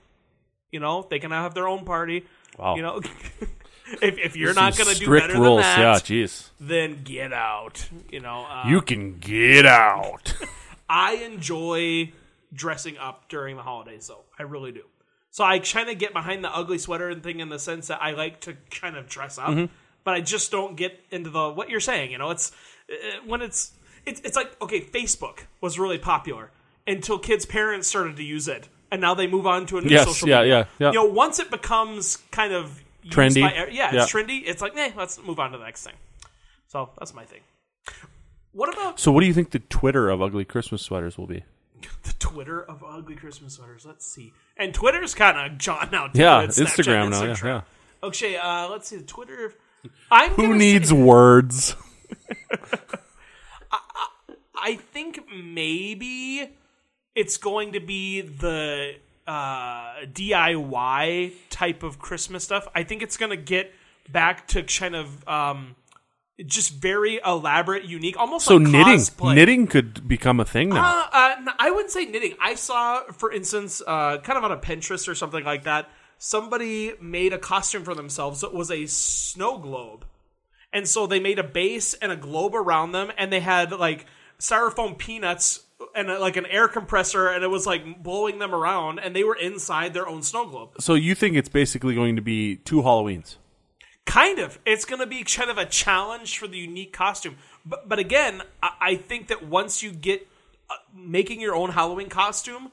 You 0.72 0.80
know 0.80 1.08
they 1.10 1.20
can 1.20 1.32
have 1.32 1.54
their 1.54 1.68
own 1.68 1.86
party. 1.86 2.26
Wow. 2.58 2.76
You 2.76 2.82
know, 2.82 3.02
if, 4.02 4.18
if 4.18 4.36
you're 4.36 4.54
not 4.54 4.78
going 4.78 4.94
to 4.94 5.00
do 5.00 5.10
better 5.10 5.40
rules. 5.40 5.62
than 5.62 5.80
Yeah, 5.80 5.94
that, 5.94 6.04
jeez. 6.04 6.50
then 6.60 7.04
get 7.04 7.32
out. 7.32 7.88
You 8.12 8.20
know, 8.20 8.46
uh, 8.50 8.66
You 8.68 8.82
can 8.82 9.20
get 9.20 9.66
out. 9.66 10.34
I 10.90 11.16
enjoy 11.16 12.12
dressing 12.54 12.98
up 12.98 13.30
during 13.30 13.56
the 13.58 13.62
holidays, 13.62 14.08
though. 14.08 14.24
I 14.40 14.44
really 14.44 14.72
do. 14.72 14.84
So 15.38 15.44
I 15.44 15.60
kind 15.60 15.88
of 15.88 16.00
get 16.00 16.14
behind 16.14 16.44
the 16.44 16.50
ugly 16.50 16.80
sweater 16.80 17.10
and 17.10 17.22
thing 17.22 17.42
in 17.42 17.50
the 17.50 17.60
sense 17.60 17.90
that 17.90 18.02
I 18.02 18.14
like 18.14 18.40
to 18.42 18.56
kind 18.72 18.98
of 18.98 19.08
dress 19.08 19.38
up, 19.38 19.70
but 20.04 20.16
I 20.16 20.22
just 20.22 20.50
don't 20.50 20.76
get 20.76 21.00
into 21.12 21.30
the 21.30 21.52
what 21.52 21.70
you're 21.70 21.80
saying. 21.80 22.12
You 22.12 22.18
know, 22.18 22.32
it's 22.32 22.52
uh, 22.92 22.96
when 23.24 23.44
it's 23.44 23.72
it's 24.08 24.20
it's 24.22 24.36
like 24.36 24.60
okay, 24.64 24.82
Facebook 24.82 25.42
was 25.62 25.78
really 25.78 26.00
popular 26.00 26.50
until 26.88 27.20
kids' 27.20 27.46
parents 27.46 27.88
started 27.88 28.16
to 28.16 28.24
use 28.24 28.48
it, 28.48 28.68
and 28.92 29.00
now 29.00 29.14
they 29.14 29.28
move 29.28 29.46
on 29.46 29.68
to 29.68 29.78
a 29.78 29.82
new 29.82 29.90
Yes, 29.92 30.08
social 30.08 30.28
yeah, 30.28 30.40
media. 30.40 30.68
yeah, 30.80 30.88
yeah. 30.88 30.92
You 30.94 31.08
know, 31.08 31.14
once 31.14 31.38
it 31.38 31.52
becomes 31.52 32.18
kind 32.32 32.52
of 32.52 32.82
Trendy. 33.08 33.42
by 33.42 33.68
yeah, 33.72 33.94
Yeah. 33.94 34.02
it's 34.06 34.12
trendy. 34.12 34.42
It's 34.44 34.64
like, 34.64 34.76
eh, 34.76 34.90
let's 34.98 35.22
move 35.22 35.40
on 35.40 35.52
to 35.52 35.60
the 35.60 35.66
next 35.66 35.84
thing. 35.84 35.94
So 36.68 36.90
that's 36.98 37.14
my 37.14 37.26
thing. 37.26 37.42
What 38.54 38.74
about 38.74 39.00
so, 39.00 39.12
what 39.12 39.22
do 39.22 39.28
you 39.28 39.36
think 39.36 39.52
the 39.52 39.60
Twitter 39.60 40.10
of 40.10 40.20
ugly 40.20 40.46
Christmas 40.46 40.82
sweaters 40.82 41.16
will 41.16 41.28
be? 41.28 41.44
the 42.04 42.14
Twitter 42.20 42.62
of 42.64 42.84
ugly 42.88 43.16
Christmas 43.16 43.54
sweaters. 43.56 43.86
Let's 43.86 44.06
see. 44.06 44.34
And 44.58 44.74
Twitter's 44.74 45.14
kind 45.14 45.38
of 45.52 45.58
John 45.58 45.90
now. 45.92 46.08
Too. 46.08 46.20
Yeah, 46.22 46.42
It's 46.44 46.60
Instagram 46.60 47.10
Snapchat, 47.10 47.12
now. 47.12 47.24
Yeah, 47.24 47.34
Instagram. 47.34 47.44
yeah. 47.44 47.62
Okay, 48.08 48.36
uh, 48.38 48.70
let's 48.70 48.88
see. 48.88 48.98
The 48.98 49.04
Twitter. 49.04 49.54
I'm 50.12 50.32
Who 50.32 50.56
needs 50.56 50.90
say- 50.90 50.96
words? 50.96 51.76
I 54.60 54.76
think 54.76 55.20
maybe 55.34 56.50
it's 57.16 57.38
going 57.38 57.74
to 57.74 57.80
be 57.80 58.22
the 58.22 58.96
uh, 59.28 59.96
DIY 60.12 61.34
type 61.50 61.84
of 61.84 62.00
Christmas 62.00 62.44
stuff. 62.44 62.68
I 62.74 62.84
think 62.84 63.02
it's 63.04 63.18
going 63.18 63.30
to 63.30 63.38
get 63.38 63.74
back 64.10 64.48
to 64.50 64.64
kind 64.64 64.96
of 64.96 65.28
um, 65.28 65.76
just 66.46 66.74
very 66.74 67.20
elaborate, 67.26 67.86
unique, 67.86 68.18
almost 68.18 68.46
So 68.46 68.58
like 68.58 68.68
knitting, 68.68 69.00
cosplay. 69.00 69.36
knitting 69.36 69.68
could 69.68 70.08
become 70.08 70.40
a 70.40 70.46
thing 70.46 70.70
now. 70.70 71.08
Uh, 71.12 71.36
uh, 71.48 71.52
I 71.58 71.72
wouldn't 71.72 71.92
say 71.92 72.06
knitting. 72.06 72.36
I 72.40 72.56
saw, 72.56 73.04
for 73.12 73.32
instance, 73.32 73.82
uh, 73.86 74.20
kind 74.20 74.38
of 74.38 74.44
on 74.44 74.52
a 74.52 74.58
Pinterest 74.58 75.08
or 75.08 75.16
something 75.16 75.44
like 75.44 75.64
that, 75.64 75.90
somebody 76.20 76.94
made 77.02 77.34
a 77.34 77.40
costume 77.40 77.84
for 77.84 77.96
themselves 77.96 78.42
that 78.42 78.54
was 78.54 78.70
a 78.70 78.86
snow 78.86 79.58
globe. 79.58 80.06
And 80.72 80.88
so 80.88 81.08
they 81.08 81.20
made 81.20 81.40
a 81.40 81.44
base 81.44 81.94
and 81.96 82.12
a 82.12 82.16
globe 82.16 82.54
around 82.54 82.92
them, 82.92 83.12
and 83.18 83.32
they 83.32 83.40
had 83.40 83.72
like 83.72 84.06
styrofoam 84.40 84.98
peanuts 84.98 85.64
and 85.96 86.10
uh, 86.12 86.20
like 86.20 86.38
an 86.38 86.46
air 86.46 86.68
compressor, 86.68 87.28
and 87.30 87.44
it 87.44 87.48
was 87.48 87.66
like 87.66 88.04
blowing 88.04 88.38
them 88.38 88.54
around, 88.54 89.00
and 89.00 89.16
they 89.16 89.24
were 89.24 89.36
inside 89.36 89.94
their 89.94 90.08
own 90.08 90.22
snow 90.22 90.46
globe. 90.48 90.70
So 90.80 90.94
you 90.94 91.16
think 91.16 91.36
it's 91.36 91.50
basically 91.50 91.96
going 91.96 92.16
to 92.16 92.22
be 92.22 92.58
two 92.58 92.82
Halloweens? 92.82 93.38
Kind 94.08 94.40
of. 94.40 94.58
It's 94.66 94.86
going 94.86 95.02
to 95.02 95.06
be 95.06 95.24
kind 95.24 95.52
of 95.52 95.58
a 95.58 95.66
challenge 95.66 96.38
for 96.40 96.48
the 96.48 96.58
unique 96.58 96.94
costume. 96.94 97.36
But, 97.66 97.88
but 97.88 98.00
again, 98.00 98.42
I, 98.64 98.72
I 98.80 98.96
think 98.96 99.28
that 99.28 99.46
once 99.46 99.84
you 99.84 99.92
get 99.92 100.26
uh, 100.70 100.76
making 100.96 101.42
your 101.42 101.56
own 101.56 101.72
Halloween 101.72 102.10
costume, 102.10 102.72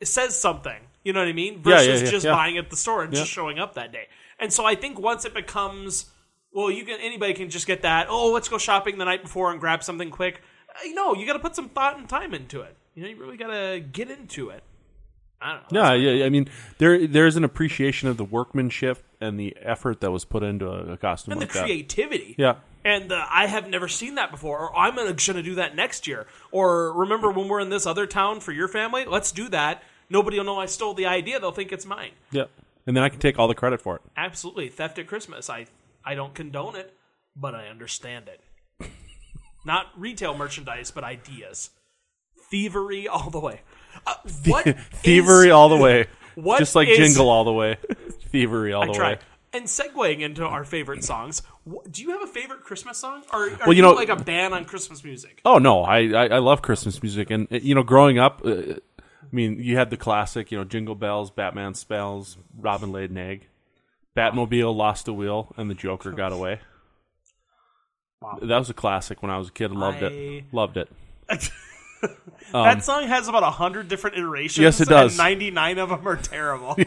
it 0.00 0.06
says 0.06 0.40
something. 0.40 0.80
You 1.02 1.12
know 1.12 1.20
what 1.20 1.28
I 1.28 1.32
mean? 1.32 1.62
Versus 1.62 1.86
yeah, 1.86 2.04
yeah, 2.06 2.10
just 2.10 2.24
yeah. 2.24 2.32
buying 2.32 2.58
at 2.58 2.70
the 2.70 2.76
store 2.76 3.02
and 3.02 3.12
just 3.12 3.30
showing 3.30 3.58
up 3.58 3.74
that 3.74 3.92
day. 3.92 4.06
And 4.38 4.52
so 4.52 4.64
I 4.64 4.76
think 4.76 5.00
once 5.00 5.24
it 5.24 5.34
becomes, 5.34 6.06
well, 6.52 6.70
you 6.70 6.84
can 6.84 7.00
anybody 7.00 7.34
can 7.34 7.50
just 7.50 7.66
get 7.66 7.82
that. 7.82 8.06
Oh, 8.08 8.30
let's 8.30 8.48
go 8.48 8.56
shopping 8.58 8.98
the 8.98 9.04
night 9.04 9.22
before 9.22 9.50
and 9.50 9.60
grab 9.60 9.82
something 9.82 10.10
quick. 10.10 10.42
Uh, 10.68 10.88
No, 10.92 11.14
you 11.14 11.26
got 11.26 11.32
to 11.32 11.38
put 11.40 11.56
some 11.56 11.68
thought 11.70 11.98
and 11.98 12.08
time 12.08 12.34
into 12.34 12.60
it. 12.60 12.76
You 12.94 13.02
know, 13.02 13.08
you 13.08 13.16
really 13.16 13.36
got 13.36 13.48
to 13.48 13.80
get 13.80 14.10
into 14.10 14.50
it. 14.50 14.62
I 15.40 15.52
don't 15.52 15.72
know. 15.72 15.94
Yeah, 15.94 16.10
yeah. 16.10 16.26
I 16.26 16.28
mean, 16.30 16.48
there 16.78 17.06
there's 17.06 17.36
an 17.36 17.44
appreciation 17.44 18.08
of 18.08 18.16
the 18.16 18.24
workmanship 18.24 19.04
and 19.20 19.38
the 19.38 19.56
effort 19.60 20.00
that 20.00 20.10
was 20.10 20.24
put 20.24 20.42
into 20.42 20.68
a, 20.68 20.94
a 20.94 20.96
costume 20.96 21.32
and 21.32 21.40
the 21.40 21.46
like 21.46 21.54
that. 21.54 21.64
creativity. 21.64 22.34
Yeah. 22.38 22.56
And 22.84 23.12
uh, 23.12 23.26
I 23.30 23.46
have 23.46 23.68
never 23.68 23.88
seen 23.88 24.14
that 24.14 24.30
before, 24.30 24.60
or 24.60 24.76
I'm 24.76 24.94
going 24.94 25.14
to 25.14 25.42
do 25.42 25.56
that 25.56 25.76
next 25.76 26.06
year. 26.06 26.26
Or 26.50 26.92
remember 26.92 27.30
when 27.30 27.48
we're 27.48 27.60
in 27.60 27.70
this 27.70 27.86
other 27.86 28.06
town 28.06 28.40
for 28.40 28.52
your 28.52 28.68
family? 28.68 29.04
Let's 29.04 29.32
do 29.32 29.48
that. 29.50 29.82
Nobody 30.08 30.38
will 30.38 30.44
know 30.44 30.58
I 30.58 30.66
stole 30.66 30.94
the 30.94 31.06
idea. 31.06 31.38
They'll 31.38 31.52
think 31.52 31.72
it's 31.72 31.84
mine. 31.84 32.12
Yeah. 32.30 32.44
And 32.86 32.96
then 32.96 33.04
I 33.04 33.10
can 33.10 33.20
take 33.20 33.38
all 33.38 33.48
the 33.48 33.54
credit 33.54 33.82
for 33.82 33.96
it. 33.96 34.02
Absolutely. 34.16 34.68
Theft 34.68 34.98
at 34.98 35.06
Christmas. 35.06 35.50
I, 35.50 35.66
I 36.04 36.14
don't 36.14 36.34
condone 36.34 36.76
it, 36.76 36.94
but 37.36 37.54
I 37.54 37.66
understand 37.66 38.28
it. 38.28 38.40
Not 39.66 39.86
retail 39.96 40.34
merchandise, 40.36 40.90
but 40.90 41.04
ideas. 41.04 41.70
Thievery 42.50 43.06
all 43.06 43.28
the 43.28 43.40
way. 43.40 43.60
Uh, 44.06 44.14
what 44.46 44.64
Thievery 44.92 45.48
is- 45.48 45.52
all 45.52 45.68
the 45.68 45.76
way. 45.76 46.06
what 46.34 46.58
Just 46.58 46.74
like 46.74 46.88
is- 46.88 46.96
jingle 46.96 47.28
all 47.28 47.44
the 47.44 47.52
way. 47.52 47.76
Thievery 48.30 48.72
all 48.72 48.82
I 48.84 48.86
the 48.86 48.92
try. 48.92 49.08
way. 49.14 49.18
And 49.52 49.64
segueing 49.64 50.20
into 50.20 50.44
our 50.44 50.62
favorite 50.62 51.02
songs, 51.02 51.42
do 51.90 52.02
you 52.02 52.10
have 52.10 52.22
a 52.22 52.26
favorite 52.26 52.60
Christmas 52.64 52.98
song? 52.98 53.22
Or 53.32 53.44
are 53.44 53.68
you 53.68 53.76
you, 53.76 53.82
know- 53.82 53.92
like 53.92 54.10
a 54.10 54.16
ban 54.16 54.52
on 54.52 54.64
Christmas 54.66 55.02
music? 55.02 55.40
Oh 55.44 55.58
no, 55.58 55.82
I, 55.84 56.00
I 56.12 56.26
I 56.26 56.38
love 56.38 56.60
Christmas 56.60 57.02
music, 57.02 57.30
and 57.30 57.48
you 57.50 57.74
know, 57.74 57.82
growing 57.82 58.18
up, 58.18 58.42
uh, 58.44 58.50
I 59.00 59.26
mean, 59.32 59.58
you 59.58 59.76
had 59.78 59.88
the 59.90 59.96
classic, 59.96 60.52
you 60.52 60.58
know, 60.58 60.64
Jingle 60.64 60.94
Bells, 60.94 61.30
Batman 61.30 61.72
Spells, 61.74 62.36
Robin 62.58 62.92
laid 62.92 63.10
an 63.10 63.16
egg, 63.18 63.46
Batmobile 64.16 64.74
lost 64.76 65.08
a 65.08 65.12
wheel, 65.14 65.54
and 65.56 65.70
the 65.70 65.74
Joker 65.74 66.12
got 66.12 66.32
away. 66.32 66.60
Wow. 68.20 68.38
That 68.42 68.58
was 68.58 68.68
a 68.68 68.74
classic 68.74 69.22
when 69.22 69.30
I 69.30 69.38
was 69.38 69.48
a 69.48 69.52
kid. 69.52 69.70
And 69.70 69.80
loved 69.80 70.02
I- 70.02 70.06
it. 70.08 70.44
Loved 70.52 70.76
it. 70.76 70.88
that 72.52 72.84
song 72.84 73.06
has 73.08 73.28
about 73.28 73.42
a 73.42 73.50
hundred 73.50 73.88
different 73.88 74.16
iterations. 74.16 74.58
Um, 74.58 74.64
Yes, 74.64 74.80
it 74.80 74.88
does. 74.88 75.16
Ninety 75.18 75.50
nine 75.50 75.78
of 75.78 75.88
them 75.90 76.06
are 76.06 76.16
terrible. 76.16 76.76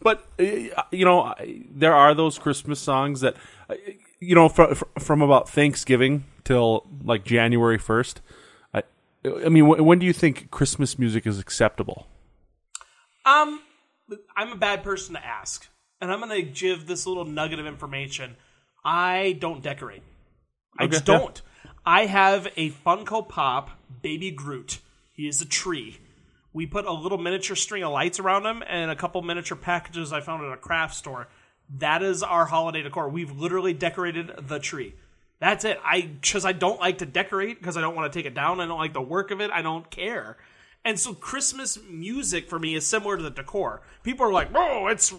But 0.00 0.26
uh, 0.40 0.82
you 0.90 1.04
know, 1.04 1.22
I- 1.22 1.62
there 1.70 1.94
are 1.94 2.12
those 2.14 2.36
Christmas 2.38 2.80
songs 2.80 3.20
that, 3.20 3.36
uh, 3.70 3.74
you 4.18 4.34
know, 4.34 4.48
from 4.48 4.74
from 4.98 5.22
about 5.22 5.48
Thanksgiving 5.48 6.24
till 6.44 6.86
like 7.04 7.24
January 7.24 7.78
first. 7.78 8.20
I, 8.74 8.82
I 9.24 9.48
mean, 9.48 9.64
wh- 9.66 9.78
when 9.84 10.00
do 10.00 10.06
you 10.06 10.12
think 10.12 10.50
Christmas 10.50 10.98
music 10.98 11.24
is 11.24 11.38
acceptable? 11.38 12.08
um, 13.24 13.60
I'm 14.36 14.50
a 14.50 14.56
bad 14.56 14.82
person 14.82 15.14
to 15.14 15.24
ask, 15.24 15.68
and 16.00 16.10
I'm 16.12 16.18
gonna 16.18 16.42
give 16.42 16.86
this 16.88 17.06
little 17.06 17.24
nugget 17.24 17.60
of 17.60 17.66
information. 17.66 18.34
I 18.84 19.36
don't 19.38 19.62
decorate. 19.62 20.02
I 20.80 20.88
just 20.88 21.04
don't. 21.04 21.40
yeah. 21.44 21.51
I 21.84 22.06
have 22.06 22.46
a 22.56 22.70
Funko 22.70 23.28
Pop 23.28 23.70
Baby 24.02 24.30
Groot. 24.30 24.78
He 25.12 25.26
is 25.26 25.40
a 25.40 25.44
tree. 25.44 25.98
We 26.52 26.64
put 26.64 26.84
a 26.84 26.92
little 26.92 27.18
miniature 27.18 27.56
string 27.56 27.82
of 27.82 27.92
lights 27.92 28.20
around 28.20 28.46
him 28.46 28.62
and 28.68 28.90
a 28.90 28.96
couple 28.96 29.20
miniature 29.22 29.56
packages 29.56 30.12
I 30.12 30.20
found 30.20 30.44
at 30.44 30.52
a 30.52 30.56
craft 30.56 30.94
store. 30.94 31.28
That 31.78 32.02
is 32.02 32.22
our 32.22 32.44
holiday 32.44 32.82
decor. 32.82 33.08
We've 33.08 33.32
literally 33.32 33.72
decorated 33.72 34.30
the 34.46 34.60
tree. 34.60 34.94
That's 35.40 35.64
it. 35.64 35.80
I 35.84 36.02
because 36.02 36.44
I 36.44 36.52
don't 36.52 36.78
like 36.78 36.98
to 36.98 37.06
decorate 37.06 37.58
because 37.58 37.76
I 37.76 37.80
don't 37.80 37.96
want 37.96 38.12
to 38.12 38.16
take 38.16 38.26
it 38.26 38.34
down. 38.34 38.60
I 38.60 38.66
don't 38.66 38.78
like 38.78 38.92
the 38.92 39.02
work 39.02 39.32
of 39.32 39.40
it. 39.40 39.50
I 39.50 39.60
don't 39.60 39.90
care. 39.90 40.36
And 40.84 41.00
so 41.00 41.14
Christmas 41.14 41.78
music 41.88 42.48
for 42.48 42.60
me 42.60 42.76
is 42.76 42.86
similar 42.86 43.16
to 43.16 43.22
the 43.22 43.30
decor. 43.30 43.82
People 44.04 44.26
are 44.26 44.32
like, 44.32 44.50
"Oh, 44.54 44.86
it's 44.86 45.12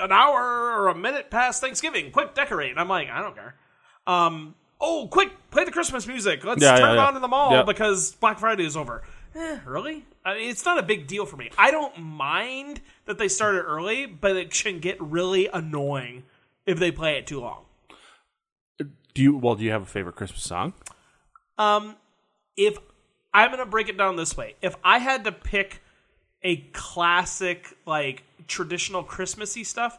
an 0.00 0.12
hour 0.12 0.42
or 0.42 0.88
a 0.88 0.94
minute 0.94 1.30
past 1.30 1.60
Thanksgiving. 1.60 2.10
Quick, 2.10 2.34
decorate." 2.34 2.70
And 2.70 2.80
I'm 2.80 2.88
like, 2.88 3.10
"I 3.10 3.20
don't 3.20 3.34
care." 3.34 3.56
Um, 4.06 4.54
oh, 4.80 5.08
quick, 5.10 5.30
play 5.50 5.64
the 5.64 5.70
Christmas 5.70 6.06
music. 6.06 6.44
Let's 6.44 6.62
Yeah, 6.62 6.72
turn 6.76 6.80
yeah, 6.80 6.92
it 6.92 6.96
yeah. 6.96 7.06
on 7.06 7.16
in 7.16 7.22
the 7.22 7.28
mall 7.28 7.52
Yeah. 7.52 7.62
because 7.62 8.12
Black 8.12 8.38
Friday 8.38 8.64
is 8.64 8.76
over. 8.76 9.02
Eh, 9.34 9.58
really? 9.66 10.04
I 10.24 10.34
mean, 10.34 10.50
it's 10.50 10.64
not 10.64 10.78
a 10.78 10.82
big 10.82 11.06
deal 11.06 11.26
for 11.26 11.36
me. 11.36 11.50
I 11.58 11.70
don't 11.70 11.98
mind 11.98 12.80
that 13.04 13.18
they 13.18 13.28
started 13.28 13.60
early, 13.62 14.06
but 14.06 14.36
it 14.36 14.50
can 14.52 14.78
get 14.78 15.00
really 15.00 15.48
annoying 15.52 16.24
if 16.64 16.78
they 16.78 16.90
play 16.90 17.16
it 17.18 17.26
too 17.26 17.40
long. 17.40 17.64
Do 18.78 19.22
you 19.22 19.36
well? 19.36 19.54
Do 19.54 19.64
you 19.64 19.70
have 19.70 19.82
a 19.82 19.86
favorite 19.86 20.16
Christmas 20.16 20.42
song? 20.42 20.74
Um, 21.58 21.96
if 22.56 22.76
I'm 23.32 23.50
gonna 23.50 23.64
break 23.66 23.88
it 23.88 23.96
down 23.96 24.16
this 24.16 24.36
way, 24.36 24.56
if 24.60 24.74
I 24.84 24.98
had 24.98 25.24
to 25.24 25.32
pick 25.32 25.82
a 26.42 26.56
classic 26.72 27.76
like 27.86 28.24
traditional 28.46 29.02
Christmassy 29.02 29.64
stuff, 29.64 29.98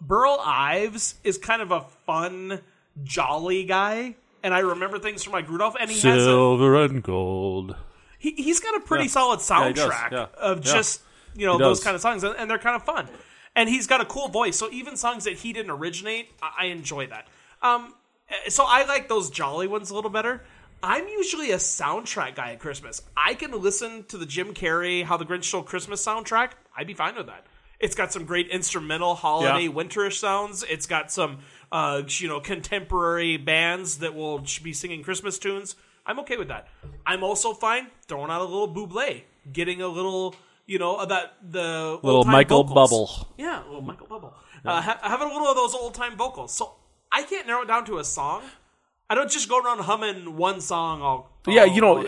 Burl 0.00 0.38
Ives 0.44 1.14
is 1.24 1.38
kind 1.38 1.62
of 1.62 1.70
a 1.70 1.82
fun, 2.04 2.60
jolly 3.04 3.64
guy, 3.64 4.14
and 4.42 4.54
I 4.54 4.60
remember 4.60 4.98
things 4.98 5.22
from 5.22 5.32
like 5.32 5.48
Rudolph, 5.48 5.76
and 5.78 5.90
he 5.90 5.96
has 6.00 6.22
a, 6.22 6.24
Silver 6.24 6.82
and 6.82 7.02
gold. 7.02 7.76
he, 8.18 8.32
he's 8.32 8.60
got 8.60 8.74
a 8.76 8.80
pretty 8.80 9.04
Yeah. 9.04 9.10
solid 9.10 9.40
Yeah, 9.48 9.66
he 9.68 9.72
does. 9.74 9.90
soundtrack 9.92 10.10
Yeah. 10.12 10.26
of 10.38 10.60
just 10.60 11.02
you 11.34 11.46
know 11.46 11.58
those 11.58 11.82
kind 11.82 11.94
of 11.94 12.00
songs, 12.00 12.24
and, 12.24 12.34
and 12.36 12.50
they're 12.50 12.58
kind 12.58 12.76
of 12.76 12.84
fun. 12.84 13.08
And 13.56 13.68
he's 13.68 13.86
got 13.88 14.00
a 14.00 14.04
cool 14.04 14.28
voice, 14.28 14.56
so 14.56 14.70
even 14.70 14.96
songs 14.96 15.24
that 15.24 15.34
he 15.34 15.52
didn't 15.52 15.70
originate, 15.72 16.30
I, 16.40 16.52
I 16.60 16.64
enjoy 16.66 17.06
that. 17.08 17.26
Um, 17.60 17.92
eh, 18.30 18.48
so 18.50 18.64
I 18.66 18.84
like 18.86 19.08
those 19.08 19.30
jolly 19.30 19.66
ones 19.66 19.90
a 19.90 19.94
little 19.94 20.10
better. 20.10 20.42
I'm 20.80 21.08
usually 21.08 21.50
a 21.50 21.56
soundtrack 21.56 22.36
guy 22.36 22.52
at 22.52 22.60
Christmas. 22.60 23.02
I 23.16 23.34
can 23.34 23.50
listen 23.50 24.04
to 24.04 24.16
the 24.16 24.26
Jim 24.26 24.54
Carrey 24.54 25.02
"How 25.02 25.16
the 25.16 25.24
Grinch 25.24 25.44
Stole 25.44 25.62
Christmas" 25.64 26.04
soundtrack. 26.06 26.50
I'd 26.76 26.86
be 26.86 26.94
fine 26.94 27.16
with 27.16 27.26
that. 27.26 27.46
It's 27.80 27.94
got 27.96 28.12
some 28.12 28.24
great 28.24 28.48
instrumental 28.48 29.14
holiday 29.16 29.64
Yeah. 29.64 29.70
winterish 29.70 30.18
sounds. 30.18 30.62
It's 30.64 30.86
got 30.86 31.10
some 31.12 31.38
uh, 31.72 32.02
you 32.06 32.28
know 32.28 32.40
contemporary 32.40 33.36
bands 33.36 33.98
that 33.98 34.14
will 34.14 34.44
be 34.62 34.72
singing 34.72 35.02
Christmas 35.02 35.38
tunes. 35.38 35.76
I'm 36.06 36.18
okay 36.20 36.36
with 36.36 36.48
that. 36.48 36.68
I'm 37.06 37.22
also 37.22 37.52
fine 37.52 37.88
throwing 38.06 38.30
out 38.30 38.40
a 38.40 38.44
little 38.44 38.72
Buble, 38.72 39.22
getting 39.52 39.82
a 39.82 39.88
little 39.88 40.34
you 40.66 40.78
know 40.78 41.04
that 41.04 41.34
the 41.42 41.98
Little 42.02 42.24
Michael 42.24 42.64
vocals. 42.64 43.16
Bubble. 43.16 43.34
Yeah, 43.38 43.64
a 43.64 43.66
little 43.66 43.82
Michael 43.82 44.06
Bubble. 44.06 44.34
Uh, 44.64 44.80
ha- 44.82 44.98
having 45.02 45.28
a 45.28 45.32
little 45.32 45.48
of 45.48 45.56
those 45.56 45.74
old 45.74 45.94
time 45.94 46.16
vocals. 46.16 46.52
So 46.52 46.74
I 47.10 47.22
can't 47.22 47.46
narrow 47.46 47.62
it 47.62 47.68
down 47.68 47.84
to 47.86 47.98
a 47.98 48.04
song. 48.04 48.42
I 49.10 49.14
don't 49.14 49.30
just 49.30 49.48
go 49.48 49.58
around 49.58 49.78
humming 49.80 50.36
one 50.36 50.60
song 50.60 51.00
all. 51.00 51.30
yeah, 51.46 51.64
you 51.64 51.80
know. 51.80 52.06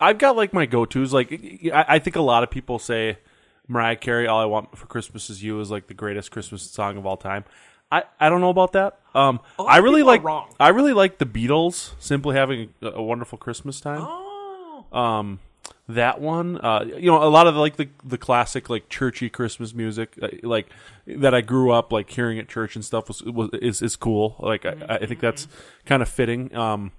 I, 0.00 0.08
have 0.08 0.18
got 0.18 0.36
like 0.36 0.52
my 0.52 0.66
go 0.66 0.84
tos. 0.84 1.12
Like, 1.12 1.32
I, 1.74 1.84
I 1.88 1.98
think 1.98 2.14
a 2.14 2.20
lot 2.20 2.44
of 2.44 2.50
people 2.50 2.78
say 2.78 3.18
Mariah 3.66 3.96
Carey, 3.96 4.28
"All 4.28 4.40
I 4.40 4.44
Want 4.44 4.76
for 4.78 4.86
Christmas 4.86 5.28
Is 5.28 5.42
You" 5.42 5.60
is 5.60 5.70
like 5.70 5.88
the 5.88 5.94
greatest 5.94 6.30
Christmas 6.30 6.62
song 6.62 6.96
of 6.96 7.06
all 7.06 7.16
time. 7.16 7.44
I, 7.90 8.02
I 8.18 8.28
don't 8.28 8.40
know 8.40 8.50
about 8.50 8.72
that. 8.72 8.98
Um, 9.14 9.40
I 9.58 9.78
really 9.78 10.02
like 10.02 10.22
wrong. 10.22 10.52
I 10.58 10.68
really 10.68 10.92
like 10.92 11.18
the 11.18 11.26
Beatles. 11.26 11.92
Simply 11.98 12.36
having 12.36 12.74
a, 12.82 12.88
a 12.88 13.02
wonderful 13.02 13.38
Christmas 13.38 13.80
time. 13.80 14.02
Oh, 14.02 14.84
Um, 14.92 15.40
that 15.88 16.20
one, 16.20 16.58
uh, 16.58 16.84
you 16.84 17.10
know, 17.10 17.22
a 17.22 17.30
lot 17.30 17.46
of 17.46 17.54
like 17.54 17.76
the 17.76 17.88
the 18.04 18.18
classic 18.18 18.68
like 18.68 18.88
churchy 18.88 19.30
Christmas 19.30 19.72
music, 19.72 20.18
uh, 20.20 20.28
like 20.42 20.68
that 21.06 21.32
I 21.32 21.42
grew 21.42 21.70
up 21.70 21.92
like 21.92 22.10
hearing 22.10 22.40
at 22.40 22.48
church 22.48 22.74
and 22.74 22.84
stuff 22.84 23.06
was, 23.08 23.22
was 23.22 23.50
is 23.62 23.82
is 23.82 23.94
cool. 23.94 24.34
Like 24.40 24.66
I, 24.66 24.74
I 24.88 25.06
think 25.06 25.20
that's 25.20 25.46
kind 25.84 26.02
of 26.02 26.08
fitting. 26.08 26.54
Um, 26.56 26.90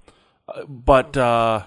uh, 0.48 0.64
but 0.66 1.18
uh, 1.18 1.64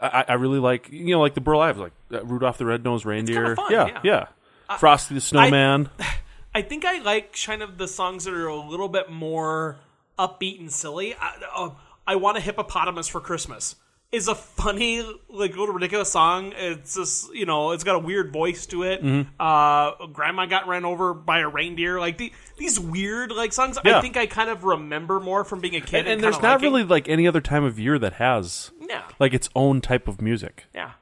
I, 0.00 0.24
I 0.28 0.32
really 0.34 0.58
like 0.58 0.88
you 0.90 1.14
know 1.14 1.20
like 1.20 1.34
the 1.34 1.40
Burl 1.40 1.60
Ives, 1.60 1.78
like 1.78 1.92
uh, 2.12 2.24
Rudolph 2.24 2.58
the 2.58 2.66
Red-Nosed 2.66 3.06
Reindeer. 3.06 3.54
fun, 3.54 3.70
yeah, 3.70 3.86
yeah. 4.02 4.26
yeah. 4.68 4.76
Frosty 4.78 5.14
the 5.14 5.20
Snowman. 5.20 5.90
I 6.00 6.14
think 6.62 6.84
I 6.84 6.98
like 7.00 7.36
kind 7.44 7.62
of 7.62 7.78
the 7.78 7.88
songs 7.88 8.24
that 8.24 8.34
are 8.34 8.46
a 8.46 8.56
little 8.56 8.88
bit 8.88 9.10
more 9.10 9.76
upbeat 10.18 10.60
and 10.60 10.70
silly. 10.72 11.14
I, 11.14 11.34
uh, 11.54 11.70
I 12.06 12.16
want 12.16 12.36
a 12.36 12.40
hippopotamus 12.40 13.08
for 13.08 13.20
Christmas. 13.20 13.76
Is 14.12 14.28
a 14.28 14.34
funny, 14.36 15.00
like 15.28 15.56
little 15.56 15.74
ridiculous 15.74 16.12
song. 16.12 16.52
It's 16.56 16.94
just 16.94 17.34
you 17.34 17.46
know, 17.46 17.72
it's 17.72 17.82
got 17.82 17.96
a 17.96 17.98
weird 17.98 18.32
voice 18.32 18.64
to 18.66 18.84
it. 18.84 19.02
Mm-hmm. 19.02 19.28
Uh, 19.40 20.06
Grandma 20.06 20.46
got 20.46 20.68
ran 20.68 20.84
over 20.84 21.12
by 21.14 21.40
a 21.40 21.48
reindeer. 21.48 21.98
Like 21.98 22.18
the, 22.18 22.32
these 22.56 22.78
weird 22.78 23.32
like 23.32 23.52
songs. 23.52 23.76
I 23.84 24.00
think 24.00 24.16
I 24.16 24.26
kind 24.26 24.50
of 24.50 24.62
remember 24.62 25.18
more 25.18 25.42
from 25.42 25.58
being 25.60 25.74
a 25.74 25.80
kid. 25.80 26.00
and, 26.00 26.06
And, 26.06 26.12
and 26.12 26.22
there's 26.22 26.36
not 26.40 26.60
liking- 26.60 26.62
really 26.72 26.84
like 26.84 27.08
any 27.08 27.26
other 27.26 27.40
time 27.40 27.64
of 27.64 27.76
year 27.76 27.98
that 27.98 28.12
has 28.14 28.70
yeah, 28.88 29.02
like 29.18 29.34
its 29.34 29.48
own 29.56 29.80
type 29.80 30.06
of 30.06 30.22
music. 30.22 30.66
yeah. 30.72 30.92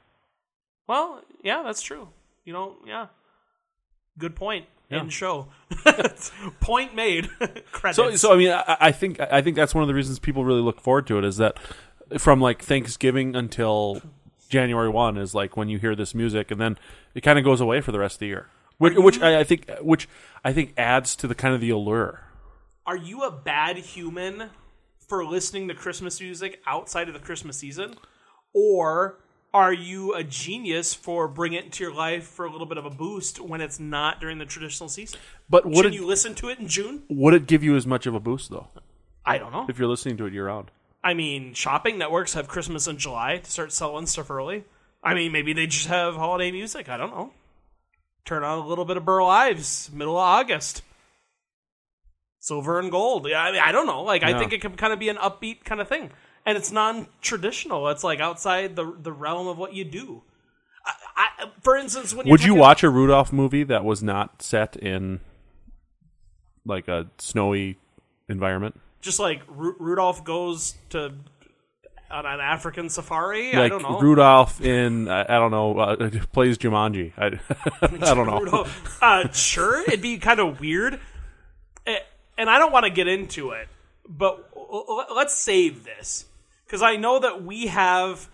Well, 0.87 1.21
yeah, 1.43 1.61
that's 1.63 1.83
true. 1.83 2.09
You 2.45 2.53
know, 2.53 2.77
yeah. 2.87 3.07
Good 4.17 4.35
point. 4.35 4.65
In 4.89 5.09
show. 5.09 5.47
point 6.59 6.93
made. 6.93 7.29
Credits. 7.71 7.95
So, 7.95 8.15
so 8.15 8.33
I 8.33 8.37
mean, 8.37 8.51
I, 8.51 8.77
I 8.79 8.91
think 8.91 9.19
I 9.19 9.41
think 9.41 9.55
that's 9.55 9.73
one 9.73 9.83
of 9.83 9.87
the 9.87 9.93
reasons 9.93 10.19
people 10.19 10.45
really 10.45 10.61
look 10.61 10.79
forward 10.79 11.07
to 11.07 11.17
it 11.17 11.23
is 11.23 11.37
that 11.37 11.57
from 12.17 12.39
like 12.39 12.61
Thanksgiving 12.61 13.35
until 13.35 14.01
January 14.49 14.89
one 14.89 15.17
is 15.17 15.33
like 15.33 15.57
when 15.57 15.69
you 15.69 15.79
hear 15.79 15.95
this 15.95 16.13
music, 16.13 16.51
and 16.51 16.61
then 16.61 16.77
it 17.15 17.21
kind 17.21 17.39
of 17.39 17.45
goes 17.45 17.59
away 17.59 17.81
for 17.81 17.91
the 17.91 17.99
rest 17.99 18.15
of 18.15 18.19
the 18.19 18.27
year, 18.27 18.49
which, 18.77 18.95
which 18.95 19.19
I, 19.19 19.39
I 19.39 19.43
think 19.43 19.69
which 19.81 20.07
I 20.43 20.53
think 20.53 20.73
adds 20.77 21.15
to 21.17 21.27
the 21.27 21.35
kind 21.35 21.55
of 21.55 21.61
the 21.61 21.71
allure. 21.71 22.25
Are 22.85 22.97
you 22.97 23.23
a 23.23 23.31
bad 23.31 23.77
human 23.77 24.49
for 25.07 25.25
listening 25.25 25.69
to 25.69 25.73
Christmas 25.73 26.19
music 26.19 26.61
outside 26.67 27.07
of 27.07 27.13
the 27.13 27.19
Christmas 27.19 27.57
season? 27.57 27.95
Or 28.53 29.19
are 29.53 29.71
you 29.73 30.13
a 30.13 30.23
genius 30.23 30.93
for 30.93 31.27
bringing 31.27 31.59
it 31.59 31.65
into 31.65 31.83
your 31.83 31.93
life 31.93 32.25
for 32.25 32.45
a 32.45 32.51
little 32.51 32.65
bit 32.65 32.77
of 32.77 32.85
a 32.85 32.89
boost 32.89 33.39
when 33.39 33.61
it's 33.61 33.79
not 33.79 34.19
during 34.19 34.39
the 34.39 34.45
traditional 34.45 34.89
season? 34.89 35.19
But 35.49 35.65
would 35.65 35.85
it 35.85 35.93
you 35.93 36.05
listen 36.05 36.33
to 36.35 36.49
it 36.49 36.59
in 36.59 36.67
June? 36.67 37.03
would 37.09 37.33
it 37.33 37.45
give 37.47 37.63
you 37.63 37.75
as 37.75 37.85
much 37.85 38.05
of 38.05 38.15
a 38.15 38.19
boost 38.19 38.49
though 38.49 38.67
I 39.25 39.37
don't 39.37 39.51
know. 39.51 39.65
if 39.69 39.77
you're 39.77 39.87
listening 39.87 40.17
to 40.17 40.25
it 40.25 40.33
year 40.33 40.47
round? 40.47 40.71
I 41.03 41.13
mean, 41.13 41.53
shopping 41.53 41.97
networks 41.97 42.33
have 42.33 42.47
Christmas 42.47 42.87
in 42.87 42.97
July 42.97 43.37
to 43.37 43.51
start 43.51 43.73
selling 43.73 44.05
stuff 44.05 44.31
early. 44.31 44.63
I 45.03 45.13
mean, 45.13 45.31
maybe 45.33 45.53
they 45.53 45.67
just 45.67 45.87
have 45.87 46.15
holiday 46.15 46.51
music. 46.51 46.87
I 46.87 46.95
don't 46.97 47.11
know. 47.11 47.31
Turn 48.25 48.43
on 48.43 48.59
a 48.59 48.65
little 48.65 48.85
bit 48.85 48.95
of 48.95 49.03
Burl 49.03 49.27
Ives, 49.27 49.91
middle 49.93 50.15
of 50.15 50.23
August. 50.23 50.81
Silver 52.39 52.79
and 52.79 52.89
gold. 52.89 53.27
Yeah, 53.29 53.41
I 53.41 53.51
mean, 53.51 53.61
I 53.61 53.73
don't 53.73 53.85
know. 53.85 54.03
Like, 54.03 54.23
I 54.23 54.37
think 54.39 54.53
it 54.53 54.61
can 54.61 54.75
kind 54.75 54.93
of 54.93 54.99
be 54.99 55.09
an 55.09 55.17
upbeat 55.17 55.65
kind 55.65 55.81
of 55.81 55.89
thing, 55.89 56.09
and 56.45 56.57
it's 56.57 56.71
non-traditional. 56.71 57.89
It's 57.89 58.03
like 58.03 58.19
outside 58.19 58.75
the 58.75 58.95
the 59.01 59.11
realm 59.11 59.47
of 59.47 59.57
what 59.57 59.73
you 59.73 59.83
do. 59.83 60.23
I, 60.85 60.93
I, 61.15 61.49
for 61.61 61.77
instance, 61.77 62.13
when 62.13 62.27
Would 62.27 62.43
you 62.43 62.55
watch 62.55 62.83
a 62.83 62.89
Rudolph 62.89 63.31
movie 63.31 63.63
that 63.63 63.85
was 63.85 64.03
not 64.03 64.41
set 64.41 64.75
in 64.75 65.21
like 66.65 66.87
a 66.87 67.07
snowy 67.17 67.77
environment? 68.27 68.79
just 69.03 69.19
like 69.19 69.41
Ru- 69.47 69.75
Rudolph 69.77 70.23
goes 70.23 70.75
to 70.89 71.13
on 72.09 72.25
an 72.25 72.39
African 72.39 72.89
safari? 72.89 73.53
I 73.53 73.67
don't 73.69 73.83
know. 73.83 73.99
Rudolph 73.99 74.61
in 74.61 75.07
I, 75.07 75.23
I 75.23 75.39
don't 75.39 75.51
know 75.51 75.77
uh, 75.77 76.09
plays 76.31 76.57
Jumanji. 76.57 77.11
I, 77.17 77.25
I 77.81 78.13
don't 78.15 78.25
know. 78.25 78.39
Rudolph. 78.39 78.89
Uh, 79.03 79.29
sure, 79.33 79.81
it'd 79.81 80.01
be 80.01 80.17
kind 80.17 80.39
of 80.39 80.61
weird, 80.61 80.97
and 82.37 82.49
I 82.49 82.57
don't 82.57 82.71
want 82.71 82.85
to 82.85 82.89
get 82.89 83.09
into 83.09 83.51
it, 83.51 83.67
but 84.07 84.49
let's 85.13 85.33
save 85.33 85.83
this 85.83 86.23
because 86.73 86.81
I 86.81 86.95
know 86.95 87.19
that 87.19 87.43
we 87.43 87.67
have 87.67 88.27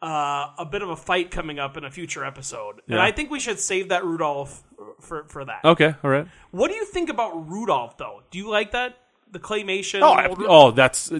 uh, 0.00 0.52
a 0.58 0.64
bit 0.64 0.80
of 0.80 0.88
a 0.88 0.96
fight 0.96 1.30
coming 1.30 1.58
up 1.58 1.76
in 1.76 1.84
a 1.84 1.90
future 1.90 2.24
episode, 2.24 2.80
and 2.88 2.96
Yeah. 2.96 3.02
I 3.04 3.12
think 3.12 3.30
we 3.30 3.38
should 3.38 3.60
save 3.60 3.90
that 3.90 4.06
Rudolph 4.06 4.62
for 5.00 5.24
for 5.28 5.44
that. 5.44 5.60
Okay, 5.66 5.94
all 6.02 6.08
right. 6.10 6.26
What 6.50 6.68
do 6.70 6.76
you 6.76 6.86
think 6.86 7.10
about 7.10 7.46
Rudolph, 7.50 7.98
though? 7.98 8.22
Do 8.30 8.38
you 8.38 8.48
like 8.48 8.70
that 8.72 8.96
the 9.30 9.38
claymation? 9.38 10.00
Oh, 10.00 10.12
I, 10.12 10.28
old- 10.28 10.42
oh, 10.48 10.70
that's 10.70 11.12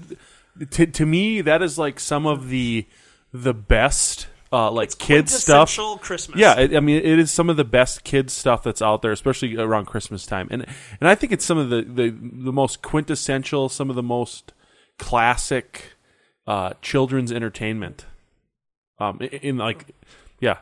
to 0.71 0.87
to 0.87 1.05
me 1.05 1.43
that 1.43 1.61
is 1.63 1.79
like 1.79 2.01
some 2.01 2.25
of 2.27 2.49
the 2.49 2.87
the 3.31 3.53
best 3.53 4.29
uh, 4.51 4.71
like 4.71 4.97
kids 4.97 5.35
stuff. 5.35 5.69
quintessential 5.69 5.99
Christmas. 5.99 6.39
Yeah, 6.41 6.59
it, 6.61 6.75
I 6.75 6.81
mean, 6.81 6.97
it 7.05 7.19
is 7.19 7.31
some 7.31 7.51
of 7.51 7.59
the 7.59 7.65
best 7.65 8.05
kids 8.05 8.33
stuff 8.33 8.63
that's 8.63 8.81
out 8.81 9.03
there, 9.03 9.13
especially 9.13 9.55
around 9.59 9.85
Christmas 9.85 10.25
time, 10.25 10.49
and 10.51 10.65
and 10.99 11.09
I 11.11 11.15
think 11.15 11.31
it's 11.31 11.45
some 11.45 11.59
of 11.59 11.69
the 11.69 11.83
the, 11.83 12.09
the 12.11 12.53
most 12.53 12.81
quintessential, 12.81 13.69
some 13.69 13.91
of 13.91 13.97
the 13.97 14.03
most 14.03 14.55
classic 14.99 15.94
uh, 16.47 16.73
children's 16.83 17.33
entertainment. 17.33 18.07
Um, 18.99 19.19
in, 19.21 19.29
in 19.29 19.57
like, 19.59 19.87
yeah, 20.41 20.59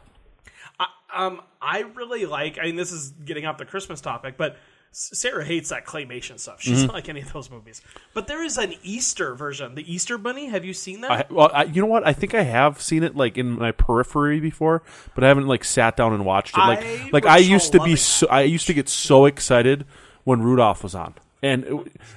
Um, 1.14 1.42
I 1.60 1.80
really 1.94 2.24
like. 2.24 2.58
I 2.58 2.64
mean, 2.64 2.76
this 2.76 2.90
is 2.92 3.10
getting 3.10 3.44
off 3.44 3.58
the 3.58 3.66
Christmas 3.66 4.00
topic, 4.00 4.36
but 4.38 4.56
Sarah 4.92 5.44
hates 5.44 5.68
that 5.68 5.84
claymation 5.86 6.40
stuff. 6.40 6.62
She's 6.62 6.78
Mm-hmm. 6.78 6.86
not 6.86 6.94
like 6.94 7.08
any 7.10 7.20
of 7.20 7.32
those 7.32 7.50
movies. 7.50 7.82
But 8.14 8.26
there 8.28 8.42
is 8.42 8.56
an 8.56 8.74
Easter 8.82 9.34
version, 9.34 9.74
the 9.74 9.90
Easter 9.92 10.16
Bunny. 10.16 10.46
Have 10.48 10.64
you 10.64 10.72
seen 10.72 11.02
that? 11.02 11.10
I, 11.10 11.24
well, 11.30 11.50
I, 11.52 11.64
you 11.64 11.82
know 11.82 11.86
what? 11.86 12.06
I 12.06 12.14
think 12.14 12.34
I 12.34 12.42
have 12.42 12.80
seen 12.80 13.02
it 13.02 13.14
like 13.14 13.36
in 13.36 13.58
my 13.58 13.72
periphery 13.72 14.40
before, 14.40 14.82
but 15.14 15.22
I 15.24 15.28
haven't 15.28 15.46
like 15.48 15.64
sat 15.64 15.96
down 15.96 16.14
and 16.14 16.24
watched 16.24 16.56
it. 16.56 16.60
Like, 16.60 16.82
I 16.82 17.10
like 17.12 17.26
I 17.26 17.38
used 17.38 17.72
to 17.72 17.80
be, 17.82 17.96
so, 17.96 18.26
I 18.28 18.42
used 18.42 18.66
to 18.68 18.74
get 18.74 18.88
so 18.88 19.26
excited 19.26 19.84
when 20.24 20.40
Rudolph 20.42 20.82
was 20.82 20.94
on, 20.94 21.14
and 21.42 21.64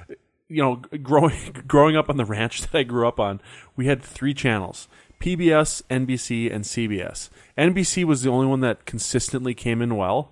it- 0.09 0.19
you 0.47 0.61
know, 0.61 0.75
growing 1.01 1.63
growing 1.67 1.95
up 1.95 2.09
on 2.09 2.17
the 2.17 2.25
ranch 2.25 2.61
that 2.71 2.75
I 2.75 2.83
grew 2.83 3.07
up 3.07 3.19
on, 3.19 3.41
we 3.75 3.87
had 3.87 4.01
three 4.01 4.33
channels: 4.33 4.87
PBS, 5.19 5.83
NBC, 5.89 6.53
and 6.53 6.63
CBS. 6.63 7.29
NBC 7.57 8.03
was 8.03 8.23
the 8.23 8.29
only 8.29 8.47
one 8.47 8.61
that 8.61 8.85
consistently 8.85 9.53
came 9.53 9.81
in 9.81 9.95
well. 9.95 10.31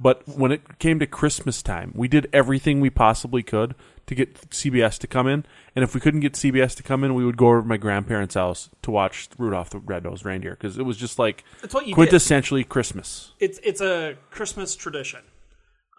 But 0.00 0.26
when 0.28 0.50
it 0.50 0.80
came 0.80 0.98
to 0.98 1.06
Christmas 1.06 1.62
time, 1.62 1.92
we 1.94 2.08
did 2.08 2.28
everything 2.32 2.80
we 2.80 2.90
possibly 2.90 3.44
could 3.44 3.76
to 4.06 4.16
get 4.16 4.34
CBS 4.50 4.98
to 4.98 5.06
come 5.06 5.28
in. 5.28 5.44
And 5.76 5.84
if 5.84 5.94
we 5.94 6.00
couldn't 6.00 6.20
get 6.20 6.32
CBS 6.32 6.74
to 6.76 6.82
come 6.82 7.04
in, 7.04 7.14
we 7.14 7.24
would 7.24 7.36
go 7.36 7.48
over 7.48 7.62
to 7.62 7.68
my 7.68 7.76
grandparents' 7.76 8.34
house 8.34 8.68
to 8.82 8.90
watch 8.90 9.28
Rudolph 9.38 9.70
the 9.70 9.78
Red-Nosed 9.78 10.24
Reindeer 10.24 10.52
because 10.52 10.76
it 10.76 10.82
was 10.82 10.96
just 10.96 11.20
like 11.20 11.44
you 11.62 11.68
did. 11.68 11.94
quintessentially 11.94 12.68
Christmas. 12.68 13.32
it's 13.38 13.60
it's 13.62 13.80
a 13.80 14.16
Christmas 14.30 14.74
tradition. 14.74 15.20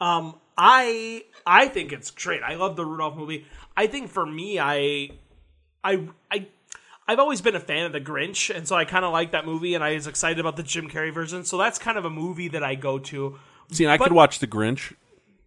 Um, 0.02 0.36
I 0.58 1.24
I 1.46 1.68
think 1.68 1.92
it's 1.92 2.12
great. 2.12 2.42
I 2.44 2.56
love 2.56 2.76
the 2.76 2.86
Rudolph 2.86 3.16
movie. 3.16 3.46
I 3.76 3.88
think 3.88 4.10
for 4.10 4.26
me, 4.26 4.60
I 4.60 5.12
I 5.84 6.08
I. 6.32 6.48
I've 7.06 7.20
always 7.20 7.42
been 7.42 7.54
a 7.56 7.60
fan 7.60 7.86
of 7.86 7.92
The 7.92 8.00
Grinch, 8.00 8.50
and 8.56 8.66
so 8.66 8.78
I 8.78 8.86
kind 8.86 9.04
of 9.04 9.12
like 9.12 9.34
that 9.34 9.46
movie, 9.46 9.76
and 9.76 9.84
I 9.84 9.94
was 9.94 10.08
excited 10.08 10.40
about 10.40 10.56
the 10.56 10.64
Jim 10.64 10.90
Carrey 10.90 11.14
version. 11.14 11.44
So 11.44 11.58
that's 11.58 11.78
kind 11.78 11.98
of 11.98 12.06
a 12.06 12.10
movie 12.10 12.48
that 12.48 12.64
I 12.64 12.76
go 12.76 12.98
to. 12.98 13.38
See, 13.74 13.84
and 13.84 13.92
I 13.92 13.98
But- 13.98 14.06
could 14.06 14.14
watch 14.14 14.40
The 14.40 14.48
Grinch 14.48 14.94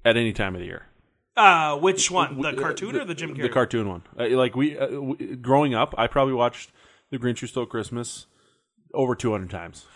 at 0.05 0.19
any 0.19 0.35
time 0.35 0.55
of 0.55 0.61
the 0.61 0.67
year. 0.67 0.87
Uh, 1.35 1.77
which 1.79 2.11
one? 2.11 2.43
The 2.43 2.53
cartoon 2.53 2.97
or 2.97 3.07
the 3.07 3.15
Jim 3.15 3.35
Carrey? 3.35 3.41
The 3.43 3.49
cartoon 3.49 3.89
one. 3.89 4.03
Uh, 4.19 4.29
like 4.37 4.55
we, 4.55 4.77
uh, 4.79 4.87
w- 4.87 5.37
growing 5.37 5.75
up, 5.75 5.95
I 5.97 6.07
probably 6.09 6.35
watched 6.35 6.73
The 7.11 7.19
Grinch 7.19 7.41
Who 7.41 7.47
Stole 7.47 7.65
Christmas 7.65 8.27
over 8.97 9.15
200 9.15 9.51
times 9.51 9.87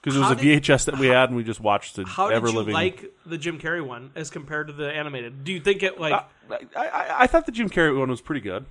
because 0.00 0.16
it 0.16 0.18
was 0.18 0.28
how 0.28 0.34
a 0.34 0.36
did- 0.36 0.62
VHS 0.62 0.86
that 0.86 0.98
we 0.98 1.06
had, 1.06 1.28
and 1.30 1.36
we 1.36 1.44
just 1.44 1.60
watched 1.60 1.98
it. 1.98 2.06
How 2.06 2.28
did 2.28 2.42
you 2.42 2.50
living. 2.50 2.74
like 2.74 3.12
the 3.24 3.38
Jim 3.38 3.58
Carrey 3.58 3.84
one 3.84 4.10
as 4.14 4.30
compared 4.30 4.68
to 4.68 4.72
the 4.72 4.92
animated? 4.92 5.44
Do 5.44 5.52
you 5.52 5.60
think 5.60 5.82
it 5.82 5.98
like 6.00 6.12
I, 6.12 6.58
I, 6.76 7.16
I 7.20 7.26
thought 7.26 7.46
the 7.46 7.52
Jim 7.52 7.70
Carrey 7.70 7.96
one 7.98 8.10
was 8.10 8.20
pretty 8.20 8.40
good. 8.40 8.66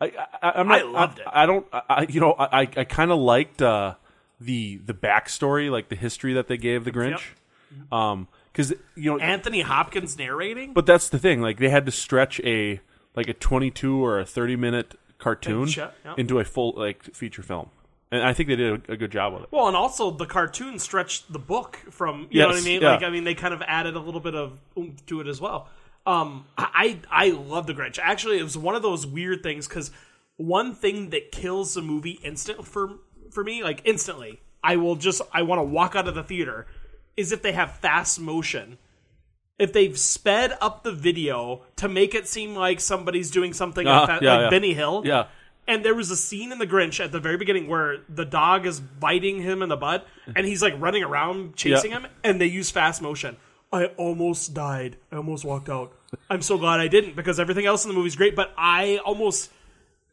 I, 0.00 0.12
I, 0.42 0.50
I'm 0.56 0.68
not, 0.68 0.80
I 0.80 0.82
loved 0.82 1.18
it. 1.20 1.26
I, 1.30 1.46
don't. 1.46 1.66
I, 1.72 2.06
you 2.08 2.20
know, 2.20 2.34
I, 2.38 2.60
I 2.60 2.84
kind 2.84 3.10
of 3.10 3.18
liked 3.18 3.62
uh, 3.62 3.94
the 4.40 4.76
the 4.84 4.94
backstory, 4.94 5.70
like 5.70 5.88
the 5.88 5.96
history 5.96 6.34
that 6.34 6.48
they 6.48 6.56
gave 6.56 6.84
the 6.84 6.92
Grinch. 6.92 7.22
Um, 7.90 8.28
because 8.52 8.72
you 8.94 9.10
know, 9.10 9.18
Anthony 9.18 9.60
Hopkins 9.60 10.16
narrating? 10.16 10.72
but 10.72 10.86
that's 10.86 11.08
the 11.08 11.18
thing. 11.18 11.40
Like 11.42 11.58
they 11.58 11.68
had 11.68 11.86
to 11.86 11.92
stretch 11.92 12.40
a 12.40 12.80
like 13.14 13.28
a 13.28 13.34
22 13.34 14.04
or 14.04 14.20
a 14.20 14.26
30 14.26 14.56
minute 14.56 14.94
cartoon 15.18 15.68
yeah. 15.68 15.90
into 16.16 16.38
a 16.38 16.44
full 16.44 16.74
like 16.76 17.02
feature 17.14 17.42
film, 17.42 17.70
and 18.10 18.22
I 18.22 18.32
think 18.32 18.48
they 18.48 18.56
did 18.56 18.88
a, 18.88 18.92
a 18.92 18.96
good 18.96 19.10
job 19.10 19.32
with 19.34 19.42
it. 19.44 19.48
well, 19.50 19.66
and 19.68 19.76
also 19.76 20.10
the 20.10 20.26
cartoon 20.26 20.78
stretched 20.78 21.32
the 21.32 21.38
book 21.38 21.76
from 21.90 22.28
you 22.30 22.40
know 22.40 22.48
what 22.48 22.56
I 22.56 22.60
mean. 22.62 22.82
yeah. 22.82 22.92
Like 22.92 23.02
I 23.02 23.10
mean, 23.10 23.24
they 23.24 23.34
kind 23.34 23.52
of 23.54 23.62
added 23.66 23.96
a 23.96 24.00
little 24.00 24.20
bit 24.20 24.34
of 24.34 24.58
oomph 24.78 25.04
to 25.06 25.20
it 25.20 25.26
as 25.26 25.40
well. 25.40 25.68
Um, 26.06 26.46
I 26.56 26.98
I 27.10 27.30
love 27.30 27.66
the 27.66 27.74
Grinch. 27.74 27.98
Actually, 28.00 28.38
it 28.38 28.42
was 28.44 28.56
one 28.56 28.74
of 28.76 28.82
those 28.82 29.06
weird 29.06 29.42
things 29.42 29.66
because 29.66 29.90
one 30.36 30.74
thing 30.74 31.10
that 31.10 31.32
kills 31.32 31.74
the 31.74 31.82
movie 31.82 32.18
instant 32.22 32.64
for 32.66 32.98
for 33.32 33.42
me, 33.42 33.64
like 33.64 33.82
instantly, 33.84 34.40
I 34.62 34.76
will 34.76 34.94
just 34.96 35.20
I 35.32 35.42
want 35.42 35.58
to 35.58 35.64
walk 35.64 35.96
out 35.96 36.06
of 36.06 36.14
the 36.14 36.22
theater, 36.22 36.66
is 37.16 37.32
if 37.32 37.42
they 37.42 37.52
have 37.52 37.76
fast 37.78 38.20
motion. 38.20 38.78
If 39.58 39.72
they've 39.72 39.98
sped 39.98 40.52
up 40.60 40.82
the 40.82 40.92
video 40.92 41.62
to 41.76 41.88
make 41.88 42.14
it 42.14 42.28
seem 42.28 42.54
like 42.54 42.78
somebody's 42.78 43.30
doing 43.30 43.54
something 43.54 43.86
Uh, 43.86 44.04
like, 44.06 44.20
yeah, 44.20 44.32
like 44.34 44.40
yeah. 44.42 44.50
Benny 44.50 44.74
Hill, 44.74 45.00
Yeah. 45.06 45.28
And 45.68 45.84
there 45.84 45.94
was 45.94 46.10
a 46.10 46.16
scene 46.16 46.52
in 46.52 46.58
The 46.58 46.66
Grinch 46.66 47.02
at 47.04 47.12
the 47.12 47.20
very 47.20 47.36
beginning 47.36 47.68
where 47.68 47.98
the 48.08 48.24
dog 48.24 48.66
is 48.66 48.80
biting 48.80 49.42
him 49.42 49.62
in 49.62 49.68
the 49.68 49.76
butt, 49.76 50.06
and 50.34 50.46
he's 50.46 50.62
like 50.62 50.74
running 50.78 51.02
around 51.02 51.56
chasing 51.56 51.90
him, 51.90 52.06
and 52.24 52.40
they 52.40 52.46
use 52.46 52.70
fast 52.70 53.02
motion. 53.02 53.36
I 53.72 53.86
almost 53.96 54.54
died. 54.54 54.96
I 55.10 55.16
almost 55.16 55.44
walked 55.44 55.68
out. 55.68 55.92
I'm 56.30 56.42
so 56.42 56.56
glad 56.56 56.80
I 56.80 56.88
didn't 56.88 57.16
because 57.16 57.40
everything 57.40 57.66
else 57.66 57.84
in 57.84 57.90
the 57.90 57.96
movie's 57.96 58.16
great, 58.16 58.36
but 58.36 58.52
I 58.56 58.98
almost, 59.04 59.50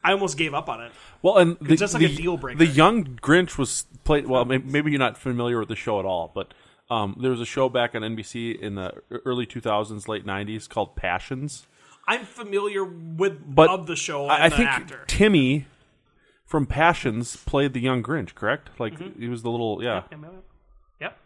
I 0.02 0.12
almost 0.12 0.36
gave 0.36 0.54
up 0.54 0.68
on 0.68 0.82
it. 0.82 0.92
Well, 1.22 1.38
and 1.38 1.56
the, 1.60 1.76
just 1.76 1.94
like 1.94 2.02
the, 2.02 2.12
a 2.12 2.16
deal 2.16 2.36
breaker. 2.36 2.58
The 2.58 2.66
young 2.66 3.04
Grinch 3.04 3.56
was 3.56 3.86
played. 4.02 4.26
Well, 4.26 4.44
may- 4.44 4.58
maybe 4.58 4.90
you're 4.90 4.98
not 4.98 5.16
familiar 5.16 5.58
with 5.60 5.68
the 5.68 5.76
show 5.76 6.00
at 6.00 6.04
all, 6.04 6.32
but 6.34 6.52
um, 6.90 7.16
there 7.20 7.30
was 7.30 7.40
a 7.40 7.46
show 7.46 7.68
back 7.68 7.94
on 7.94 8.02
NBC 8.02 8.58
in 8.58 8.74
the 8.74 8.92
early 9.24 9.46
2000s, 9.46 10.08
late 10.08 10.26
90s 10.26 10.68
called 10.68 10.96
Passions. 10.96 11.66
I'm 12.06 12.24
familiar 12.24 12.84
with 12.84 13.38
But 13.54 13.70
of 13.70 13.86
the 13.86 13.96
show 13.96 14.26
I, 14.26 14.44
I 14.44 14.48
the 14.48 14.56
think 14.56 14.68
actor. 14.68 15.04
Timmy 15.06 15.66
from 16.44 16.66
Passions 16.66 17.36
played 17.36 17.72
the 17.72 17.80
young 17.80 18.02
Grinch. 18.02 18.34
Correct? 18.34 18.70
Like 18.78 18.98
Mm-hmm. 18.98 19.20
he 19.20 19.28
was 19.28 19.42
the 19.42 19.50
little 19.50 19.82
yeah 19.82 20.02
Yep. 21.00 21.16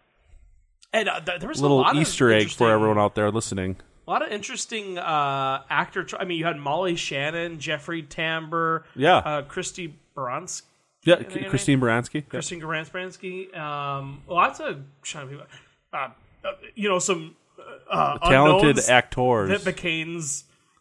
And 0.92 1.08
uh, 1.08 1.20
th- 1.20 1.40
there 1.40 1.48
was 1.48 1.58
a 1.58 1.62
little 1.62 1.78
lot 1.78 1.94
of 1.96 2.00
Easter 2.02 2.32
egg 2.32 2.50
for 2.50 2.70
everyone 2.70 2.98
out 2.98 3.14
there 3.14 3.30
listening. 3.30 3.76
A 4.06 4.10
lot 4.10 4.24
of 4.24 4.32
interesting 4.32 4.96
uh, 4.96 5.62
actor. 5.68 6.02
Tr- 6.04 6.16
I 6.18 6.24
mean, 6.24 6.38
you 6.38 6.46
had 6.46 6.56
Molly 6.58 6.96
Shannon, 6.96 7.58
Jeffrey 7.60 8.02
Tambor, 8.02 8.84
Yeah. 8.96 9.16
uh, 9.18 9.42
Christy 9.42 9.98
Baranski. 10.16 10.62
Yeah? 11.04 11.16
Christine 11.22 11.78
Baranski. 11.80 12.14
Yeah. 12.14 12.20
Christine 12.30 12.60
Garanspransky. 12.60 13.54
Um, 13.56 14.22
lots 14.26 14.60
of 14.60 14.80
to 15.04 15.42
uh, 15.92 15.96
uh, 15.96 16.08
you 16.74 16.88
know, 16.88 16.98
some 16.98 17.36
uh, 17.90 18.16
talented 18.28 18.78
actors. 18.88 19.50
that 19.50 19.64
became 19.64 20.20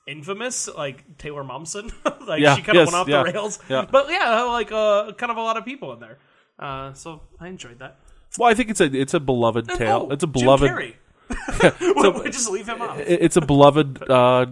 infamous, 0.08 0.68
like 0.68 1.18
Taylor 1.18 1.44
Momsen. 1.44 1.92
like 2.28 2.42
Yeah, 2.42 2.56
she 2.56 2.62
kind 2.62 2.78
of 2.78 2.86
yes, 2.86 2.88
went 2.88 2.96
off 2.96 3.08
yeah, 3.08 3.24
the 3.24 3.32
rails. 3.32 3.60
yeah. 3.70 3.86
But 3.92 4.10
yeah, 4.10 4.44
like 4.44 4.72
uh, 4.72 5.12
kind 5.14 5.32
of 5.32 5.38
a 5.38 5.42
lot 5.42 5.58
of 5.58 5.66
people 5.66 5.94
in 5.94 6.00
there. 6.00 6.18
Uh, 6.58 6.94
so 6.94 7.22
I 7.40 7.48
enjoyed 7.48 7.80
that. 7.80 7.98
well, 8.38 8.50
I 8.50 8.54
think 8.56 8.70
it's 8.70 8.82
a 8.82 8.86
it's 8.86 9.14
a 9.14 9.20
beloved 9.20 9.70
tale. 9.70 10.08
Oh, 10.10 10.14
it's 10.14 10.24
a 10.24 10.28
Jim 10.28 10.32
beloved. 10.32 10.72
Carrey. 10.72 10.94
we 12.24 12.30
just 12.32 12.50
leave 12.50 12.68
him 12.68 12.82
off. 12.82 12.98
It's 13.00 13.36
a 13.36 13.42
beloved, 13.42 14.10
uh, 14.10 14.46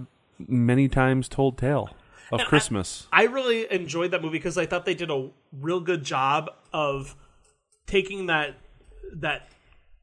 many 0.48 0.88
times 0.90 1.30
told 1.30 1.58
tale 1.58 1.90
of 2.32 2.42
Christmas. 2.42 3.08
I 3.14 3.24
really 3.24 3.72
enjoyed 3.72 4.12
that 4.12 4.22
movie 4.22 4.38
because 4.38 4.58
I 4.58 4.66
thought 4.66 4.86
they 4.86 4.94
did 4.96 5.10
a 5.10 5.30
real 5.54 5.80
good 5.80 6.04
job 6.04 6.50
of 6.74 7.16
taking 7.88 8.26
that 8.28 8.56
that 9.14 9.48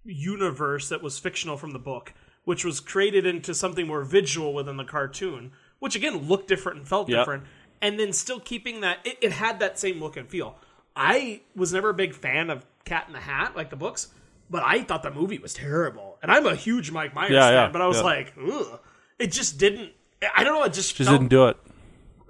universe 0.05 0.89
that 0.89 1.03
was 1.03 1.19
fictional 1.19 1.57
from 1.57 1.71
the 1.73 1.79
book, 1.79 2.15
which 2.45 2.65
was 2.65 2.81
created 2.81 3.25
into 3.27 3.55
something 3.55 3.87
more 3.87 4.03
visual 4.03 4.53
within 4.55 4.77
the 4.77 4.85
cartoon, 4.85 5.53
which 5.79 5.95
again 5.97 6.29
looked 6.29 6.49
different 6.49 6.79
and 6.79 6.89
felt 6.89 7.09
Yep. 7.09 7.19
different, 7.21 7.45
and 7.81 7.99
then 7.99 8.13
still 8.13 8.41
keeping 8.41 8.81
that 8.81 8.99
it, 9.05 9.19
it 9.21 9.33
had 9.33 9.61
that 9.61 9.79
same 9.79 10.01
look 10.01 10.17
and 10.17 10.29
feel. 10.29 10.57
I 10.95 11.41
was 11.57 11.73
never 11.73 11.91
a 11.91 11.95
big 11.95 12.15
fan 12.15 12.51
of 12.51 12.67
Cat 12.85 13.05
in 13.07 13.13
the 13.13 13.21
Hat, 13.21 13.57
like 13.57 13.71
the 13.71 13.77
books, 13.77 14.09
but 14.51 14.63
I 14.65 14.83
thought 14.83 15.03
the 15.03 15.11
movie 15.11 15.39
was 15.39 15.55
terrible, 15.55 16.19
and 16.23 16.31
I'm 16.31 16.47
a 16.47 16.55
huge 16.55 16.91
Mike 16.91 17.15
Myers 17.15 17.31
Yeah, 17.33 17.41
fan, 17.49 17.53
yeah, 17.55 17.69
but 17.73 17.81
I 17.81 17.87
was 17.87 17.99
yeah. 17.99 18.03
like, 18.03 18.35
Ugh. 18.39 18.79
it 19.19 19.33
just 19.33 19.59
didn't. 19.59 19.93
I 20.37 20.45
don't 20.45 20.55
know. 20.55 20.65
It 20.65 20.73
just 20.73 20.95
Just 20.97 21.09
felt 21.09 21.21
didn't 21.21 21.31
do 21.31 21.47
it. 21.49 21.57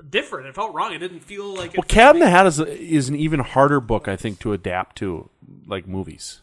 different. 0.09 0.47
It 0.47 0.55
felt 0.55 0.75
wrong. 0.75 0.93
It 0.95 0.99
didn't 0.99 1.21
feel 1.21 1.55
like 1.55 1.73
it 1.75 1.79
Well, 1.79 1.85
Cat 1.89 2.15
in 2.15 2.21
the 2.21 2.31
Hat 2.31 2.47
is 2.47 2.59
is 2.61 3.09
an 3.09 3.17
even 3.17 3.41
harder 3.41 3.81
book, 3.81 4.09
I 4.09 4.17
think, 4.17 4.39
to 4.41 4.53
adapt 4.53 4.97
to 4.99 5.29
like 5.67 5.87
movies. 5.87 6.41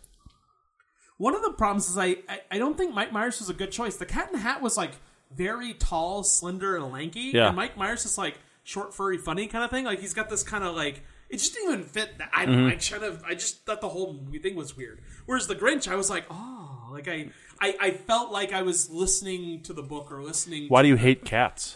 One 1.19 1.35
of 1.35 1.43
the 1.43 1.51
problems 1.51 1.87
is 1.89 1.97
I, 1.97 2.17
I 2.27 2.39
I 2.49 2.57
don't 2.57 2.75
think 2.75 2.95
Mike 2.95 3.11
Myers 3.13 3.37
was 3.39 3.49
a 3.49 3.53
good 3.53 3.71
choice. 3.71 3.97
The 3.97 4.07
Cat 4.07 4.27
in 4.27 4.33
the 4.33 4.39
Hat 4.39 4.61
was 4.63 4.75
like 4.77 4.93
very 5.31 5.75
tall, 5.75 6.23
slender, 6.23 6.75
and 6.75 6.91
lanky, 6.91 7.29
Yeah. 7.33 7.47
and 7.49 7.55
Mike 7.55 7.77
Myers 7.77 8.03
is 8.05 8.17
like 8.17 8.39
short, 8.63 8.95
furry, 8.95 9.17
funny 9.19 9.45
kind 9.47 9.63
of 9.63 9.69
thing. 9.69 9.85
Like 9.85 9.99
he's 9.99 10.15
got 10.15 10.29
this 10.29 10.41
kind 10.43 10.63
of 10.63 10.75
like 10.75 11.03
it 11.29 11.37
just 11.37 11.53
didn't 11.53 11.73
even 11.73 11.83
fit. 11.85 12.17
That. 12.17 12.29
I 12.33 12.45
don't 12.45 12.55
Mm-hmm. 12.55 12.67
I 12.95 12.99
kind 12.99 13.03
of 13.03 13.23
I 13.23 13.33
just 13.35 13.63
thought 13.65 13.81
the 13.81 13.89
whole 13.89 14.25
thing 14.41 14.55
was 14.55 14.75
weird. 14.75 15.01
Whereas 15.27 15.45
the 15.45 15.55
Grinch, 15.55 15.87
I 15.87 15.95
was 15.95 16.09
like, 16.09 16.25
oh, 16.31 16.87
like 16.91 17.07
I 17.07 17.29
I, 17.61 17.75
I 17.79 17.91
felt 17.91 18.31
like 18.31 18.53
I 18.53 18.61
was 18.63 18.89
listening 18.89 19.61
to 19.63 19.73
the 19.73 19.83
book 19.83 20.11
or 20.11 20.23
listening. 20.23 20.67
Why 20.69 20.81
do 20.81 20.87
you 20.87 20.95
hate 20.95 21.25
cats? 21.25 21.75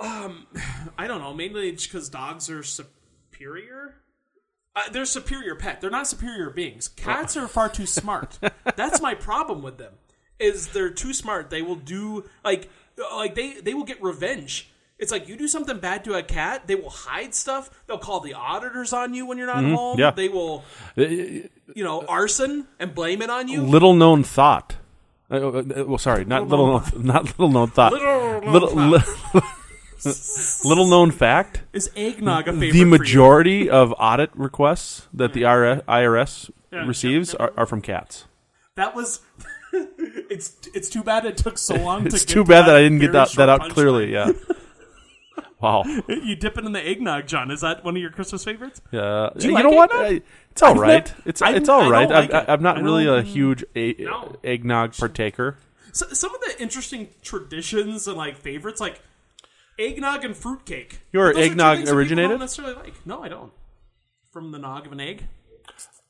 Um, 0.00 0.46
I 0.98 1.06
don't 1.06 1.20
know. 1.20 1.32
Mainly 1.32 1.70
just 1.72 1.90
because 1.90 2.08
dogs 2.08 2.50
are 2.50 2.62
superior. 2.64 3.94
Uh, 4.78 4.90
they're 4.92 5.04
superior 5.04 5.54
pet. 5.54 5.80
They're 5.80 5.90
not 5.90 6.06
superior 6.06 6.50
beings. 6.50 6.88
Cats 6.88 7.36
are 7.36 7.48
far 7.48 7.68
too 7.68 7.86
smart. 7.86 8.38
That's 8.76 9.00
my 9.00 9.14
problem 9.14 9.62
with 9.62 9.78
them. 9.78 9.94
Is 10.38 10.68
they're 10.68 10.90
too 10.90 11.12
smart. 11.12 11.50
They 11.50 11.62
will 11.62 11.74
do 11.76 12.24
like 12.44 12.70
like 13.16 13.34
they 13.34 13.54
they 13.60 13.74
will 13.74 13.84
get 13.84 14.00
revenge. 14.02 14.70
It's 14.98 15.10
like 15.12 15.28
you 15.28 15.36
do 15.36 15.46
something 15.48 15.78
bad 15.78 16.04
to 16.04 16.14
a 16.14 16.22
cat, 16.22 16.66
they 16.66 16.74
will 16.74 16.90
hide 16.90 17.34
stuff. 17.34 17.70
They'll 17.86 17.98
call 17.98 18.20
the 18.20 18.34
auditors 18.34 18.92
on 18.92 19.14
you 19.14 19.26
when 19.26 19.38
you're 19.38 19.46
not 19.46 19.62
home. 19.64 19.98
yeah. 19.98 20.10
They 20.10 20.28
will, 20.28 20.64
Uh, 20.96 21.02
you 21.02 21.48
know, 21.76 22.04
arson 22.06 22.66
and 22.80 22.94
blame 22.94 23.22
it 23.22 23.30
on 23.30 23.46
you. 23.48 23.62
Little 23.62 23.94
known 23.94 24.24
thought. 24.24 24.76
Uh, 25.30 25.36
uh, 25.36 25.40
uh, 25.58 25.84
well, 25.86 25.98
sorry, 25.98 26.24
not 26.24 26.48
little 26.48 26.66
known, 26.66 26.82
not 27.06 27.24
little 27.26 27.50
known 27.50 27.68
thought. 27.70 27.92
Little 27.92 28.40
known 28.40 28.52
little, 28.52 28.98
thought. 29.00 29.44
li- 30.06 30.68
little 30.68 30.86
known 30.86 31.10
fact: 31.10 31.62
Is 31.72 31.90
eggnog 31.96 32.48
a 32.48 32.52
favorite? 32.52 32.60
the 32.66 32.70
for 32.72 32.76
you? 32.78 32.86
majority 32.86 33.70
of 33.70 33.92
audit 33.98 34.30
requests 34.34 35.08
that 35.14 35.32
the 35.32 35.42
IRS, 35.42 35.82
IRS 35.84 36.50
Yeah, 36.72 36.86
receives 36.86 37.34
Are, 37.34 37.52
are 37.56 37.66
from 37.66 37.80
cats. 37.80 38.26
That 38.76 38.94
was. 38.94 39.20
it's 39.72 40.56
it's 40.74 40.88
too 40.88 41.02
bad 41.02 41.24
it 41.26 41.36
took 41.36 41.58
so 41.58 41.74
long. 41.76 42.06
It's 42.06 42.20
to 42.20 42.26
get 42.26 42.32
too 42.32 42.44
to 42.44 42.48
bad 42.48 42.66
that 42.66 42.76
I 42.76 42.80
didn't 42.82 42.98
get 43.00 43.12
very 43.12 43.24
that, 43.24 43.32
that 43.36 43.48
short 43.48 43.62
out 43.62 43.70
clearly. 43.70 44.12
Yeah. 44.12 44.30
wow. 45.60 45.84
You 46.08 46.36
dip 46.36 46.56
it 46.58 46.64
in 46.64 46.72
the 46.72 46.86
eggnog, 46.86 47.26
John. 47.26 47.50
Is 47.50 47.60
that 47.62 47.84
one 47.84 47.96
of 47.96 48.00
your 48.02 48.10
Christmas 48.10 48.44
favorites? 48.44 48.80
Yeah. 48.90 49.30
you 49.38 49.52
like 49.52 49.64
know 49.64 49.70
what? 49.70 49.90
eggnog? 49.92 50.12
I, 50.12 50.22
it's 50.52 50.62
all 50.62 50.74
right. 50.74 50.88
Right. 50.88 51.14
it's 51.26 51.42
I've- 51.42 51.58
it's 51.58 51.68
all 51.68 51.80
I 51.80 51.82
don't 51.84 51.92
right. 51.92 52.08
like 52.10 52.32
I, 52.34 52.40
it. 52.42 52.48
I, 52.48 52.52
I'm 52.52 52.62
not 52.62 52.78
I 52.78 52.80
really 52.80 53.04
a 53.04 53.16
don't- 53.16 53.24
huge 53.26 53.64
a, 53.76 53.94
No. 53.98 54.36
eggnog 54.44 54.94
partaker. 54.96 55.56
So, 55.92 56.06
some 56.08 56.34
of 56.34 56.40
the 56.42 56.60
interesting 56.62 57.08
traditions 57.22 58.06
and 58.06 58.16
like 58.16 58.36
favorites, 58.36 58.80
like 58.80 59.00
eggnog 59.78 60.24
and 60.24 60.36
fruitcake. 60.36 61.00
You're 61.12 61.36
eggnog 61.36 61.88
originated? 61.88 62.30
Don't 62.30 62.40
necessarily 62.40 62.74
like. 62.74 63.06
No, 63.06 63.22
I 63.22 63.28
don't. 63.28 63.52
From 64.32 64.52
the 64.52 64.58
nog 64.58 64.86
of 64.86 64.92
an 64.92 65.00
egg. 65.00 65.24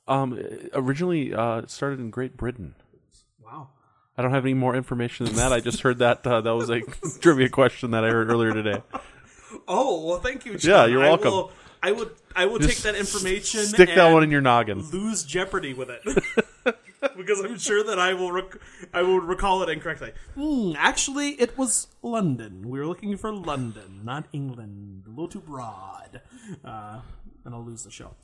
Um, 0.06 0.38
originally 0.72 1.34
uh, 1.34 1.58
it 1.58 1.70
started 1.70 2.00
in 2.00 2.10
Great 2.10 2.36
Britain. 2.36 2.74
Wow. 3.44 3.68
I 4.16 4.22
don't 4.22 4.32
have 4.32 4.44
any 4.44 4.54
more 4.54 4.74
information 4.74 5.26
than 5.26 5.36
that. 5.36 5.52
I 5.52 5.60
just 5.60 5.82
heard 5.82 5.98
that 5.98 6.26
uh, 6.26 6.40
that 6.40 6.54
was 6.54 6.70
a 6.70 6.80
trivia 7.20 7.48
question 7.48 7.90
that 7.92 8.04
I 8.04 8.10
heard 8.10 8.30
earlier 8.30 8.52
today. 8.52 8.82
Oh 9.66 10.06
well, 10.06 10.18
thank 10.18 10.44
you. 10.44 10.58
John. 10.58 10.70
Yeah, 10.90 10.92
you're 10.92 11.02
I 11.04 11.08
welcome. 11.08 11.30
will- 11.30 11.52
I 11.82 11.92
would. 11.92 12.10
I 12.36 12.44
will 12.44 12.58
Just 12.58 12.82
take 12.82 12.92
that 12.92 12.96
information. 12.98 13.60
Stick 13.64 13.94
that 13.94 14.12
one 14.12 14.22
in 14.22 14.30
your 14.30 14.40
noggin. 14.42 14.80
Lose 14.90 15.22
Jeopardy 15.24 15.72
with 15.74 15.88
it. 15.90 16.76
because 17.18 17.40
I'm 17.40 17.58
sure 17.58 17.84
that 17.84 17.98
I 17.98 18.14
will. 18.14 18.32
Rec- 18.32 18.56
I 18.94 19.02
will 19.02 19.20
recall 19.20 19.62
it 19.62 19.68
incorrectly. 19.68 20.12
Hmm, 20.34 20.72
actually, 20.76 21.30
it 21.32 21.58
was 21.58 21.88
London. 22.02 22.68
We 22.70 22.78
were 22.78 22.86
looking 22.86 23.16
for 23.16 23.32
London, 23.32 24.00
not 24.04 24.24
England. 24.32 25.04
A 25.06 25.10
little 25.10 25.28
too 25.28 25.40
broad. 25.40 26.22
Uh, 26.64 27.00
and 27.44 27.54
I'll 27.54 27.64
lose 27.64 27.84
the 27.84 27.90
show. 27.90 28.14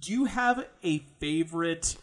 Do 0.00 0.12
you 0.12 0.24
have 0.26 0.66
a 0.82 0.98
favorite 1.20 1.96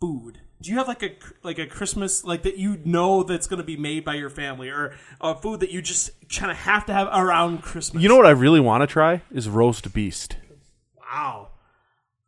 food? 0.00 0.40
Do 0.62 0.70
you 0.70 0.76
have 0.78 0.88
like 0.88 1.02
a 1.02 1.10
like 1.42 1.58
a 1.58 1.66
Christmas 1.66 2.24
like 2.24 2.42
that 2.44 2.56
you 2.56 2.80
know 2.84 3.22
that's 3.22 3.46
going 3.46 3.58
to 3.58 3.64
be 3.64 3.76
made 3.76 4.04
by 4.04 4.14
your 4.14 4.30
family, 4.30 4.70
or 4.70 4.94
a 5.20 5.34
food 5.34 5.60
that 5.60 5.70
you 5.70 5.82
just 5.82 6.10
kind 6.30 6.50
of 6.50 6.56
have 6.56 6.86
to 6.86 6.94
have 6.94 7.08
around 7.12 7.62
Christmas? 7.62 8.02
You 8.02 8.08
know 8.08 8.16
what 8.16 8.24
I 8.26 8.30
really 8.30 8.60
want 8.60 8.80
to 8.82 8.86
try 8.86 9.20
is 9.30 9.48
roast 9.50 9.92
beast 9.92 10.36
Wow. 11.00 11.48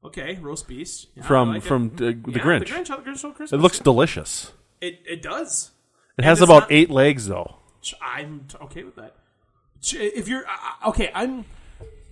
Okay, 0.05 0.39
roast 0.41 0.69
beast 0.69 1.09
Yeah, 1.17 1.25
from 1.25 1.55
like 1.55 1.63
from 1.63 1.91
uh, 1.95 1.99
the 1.99 2.05
Yeah, 2.07 2.13
Grinch. 2.39 2.61
The 2.69 2.75
Grinch, 2.75 2.87
the 2.89 3.11
Grinch 3.11 3.19
Stole 3.19 3.33
Christmas. 3.33 3.59
It 3.59 3.63
looks 3.63 3.79
delicious. 3.81 4.53
It 4.81 5.01
it 5.09 5.23
does. 5.23 5.73
It 6.17 6.25
has 6.25 6.41
about 6.41 6.63
not- 6.63 6.73
eight 6.73 6.91
legs 6.91 7.27
though. 7.27 7.57
I'm 8.03 8.47
okay 8.63 8.85
with 8.85 8.97
that. 8.97 9.15
If 9.93 10.29
you're 10.29 10.45
uh, 10.47 10.89
okay, 10.91 11.11
I'm 11.15 11.45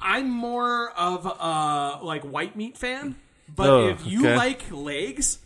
I'm 0.00 0.30
more 0.30 0.90
of 0.92 1.26
a 1.26 2.04
like 2.04 2.22
white 2.22 2.56
meat 2.56 2.76
fan, 2.76 3.16
but 3.54 3.68
Oh, 3.68 3.88
if 3.88 4.06
you 4.06 4.20
okay. 4.20 4.36
like 4.36 4.70
legs, 4.70 5.38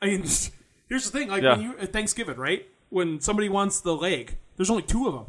I 0.00 0.06
mean, 0.06 0.20
here's 0.88 1.10
the 1.10 1.18
thing: 1.18 1.28
like 1.28 1.42
Yeah. 1.42 1.52
when 1.56 1.62
you 1.62 1.78
at 1.78 1.92
Thanksgiving, 1.92 2.36
right? 2.36 2.66
When 2.90 3.20
somebody 3.20 3.48
wants 3.48 3.80
the 3.80 3.94
leg, 3.94 4.36
there's 4.56 4.68
only 4.70 4.82
two 4.82 5.06
of 5.08 5.14
them. 5.14 5.26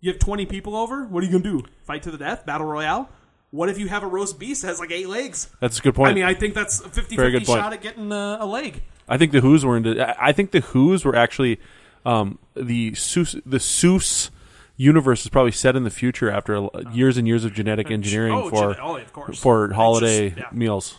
You 0.00 0.12
have 0.12 0.20
20 0.20 0.44
people 0.46 0.76
over. 0.76 1.04
What 1.06 1.22
are 1.22 1.26
you 1.26 1.32
gonna 1.32 1.44
do? 1.44 1.64
Fight 1.84 2.02
to 2.02 2.10
the 2.10 2.18
death? 2.18 2.44
Battle 2.44 2.66
royale? 2.66 3.08
What 3.50 3.68
if 3.68 3.78
you 3.78 3.88
have 3.88 4.02
a 4.02 4.06
roast 4.06 4.38
beast 4.38 4.62
that 4.62 4.68
has 4.68 4.80
like 4.80 4.90
eight 4.90 5.08
legs? 5.08 5.48
That's 5.60 5.78
a 5.78 5.82
good 5.82 5.94
point. 5.94 6.10
I 6.10 6.14
mean, 6.14 6.24
I 6.24 6.34
think 6.34 6.54
that's 6.54 6.80
a 6.80 6.88
50 6.88 7.16
Very 7.16 7.30
50 7.32 7.38
good 7.38 7.46
point. 7.46 7.60
shot 7.60 7.72
at 7.72 7.80
getting 7.80 8.12
a, 8.12 8.38
a 8.40 8.46
leg. 8.46 8.82
I 9.08 9.16
think 9.18 9.32
the 9.32 9.40
Who's 9.40 9.64
were 9.64 9.76
into. 9.76 10.00
I- 10.00 10.28
I 10.28 10.32
think 10.32 10.50
the 10.50 10.60
Who's 10.60 11.04
were 11.04 11.14
actually 11.16 11.60
um, 12.04 12.38
the 12.54 12.92
Seuss, 12.92 13.40
the 13.46 13.58
Seuss 13.58 14.30
universe 14.76 15.22
is 15.22 15.28
probably 15.30 15.52
set 15.52 15.74
in 15.76 15.84
the 15.84 15.90
future 15.90 16.30
after 16.30 16.54
a- 16.54 16.68
years 16.92 17.16
and 17.16 17.26
years 17.26 17.44
of 17.44 17.54
genetic 17.54 17.90
engineering 17.90 18.34
Oh, 18.34 18.50
for 18.50 18.74
gen- 18.74 18.82
oh, 18.82 18.96
of 18.98 19.12
course. 19.12 19.38
for 19.38 19.72
holiday 19.72 20.30
just- 20.30 20.40
yeah. 20.40 20.46
meals. 20.52 20.96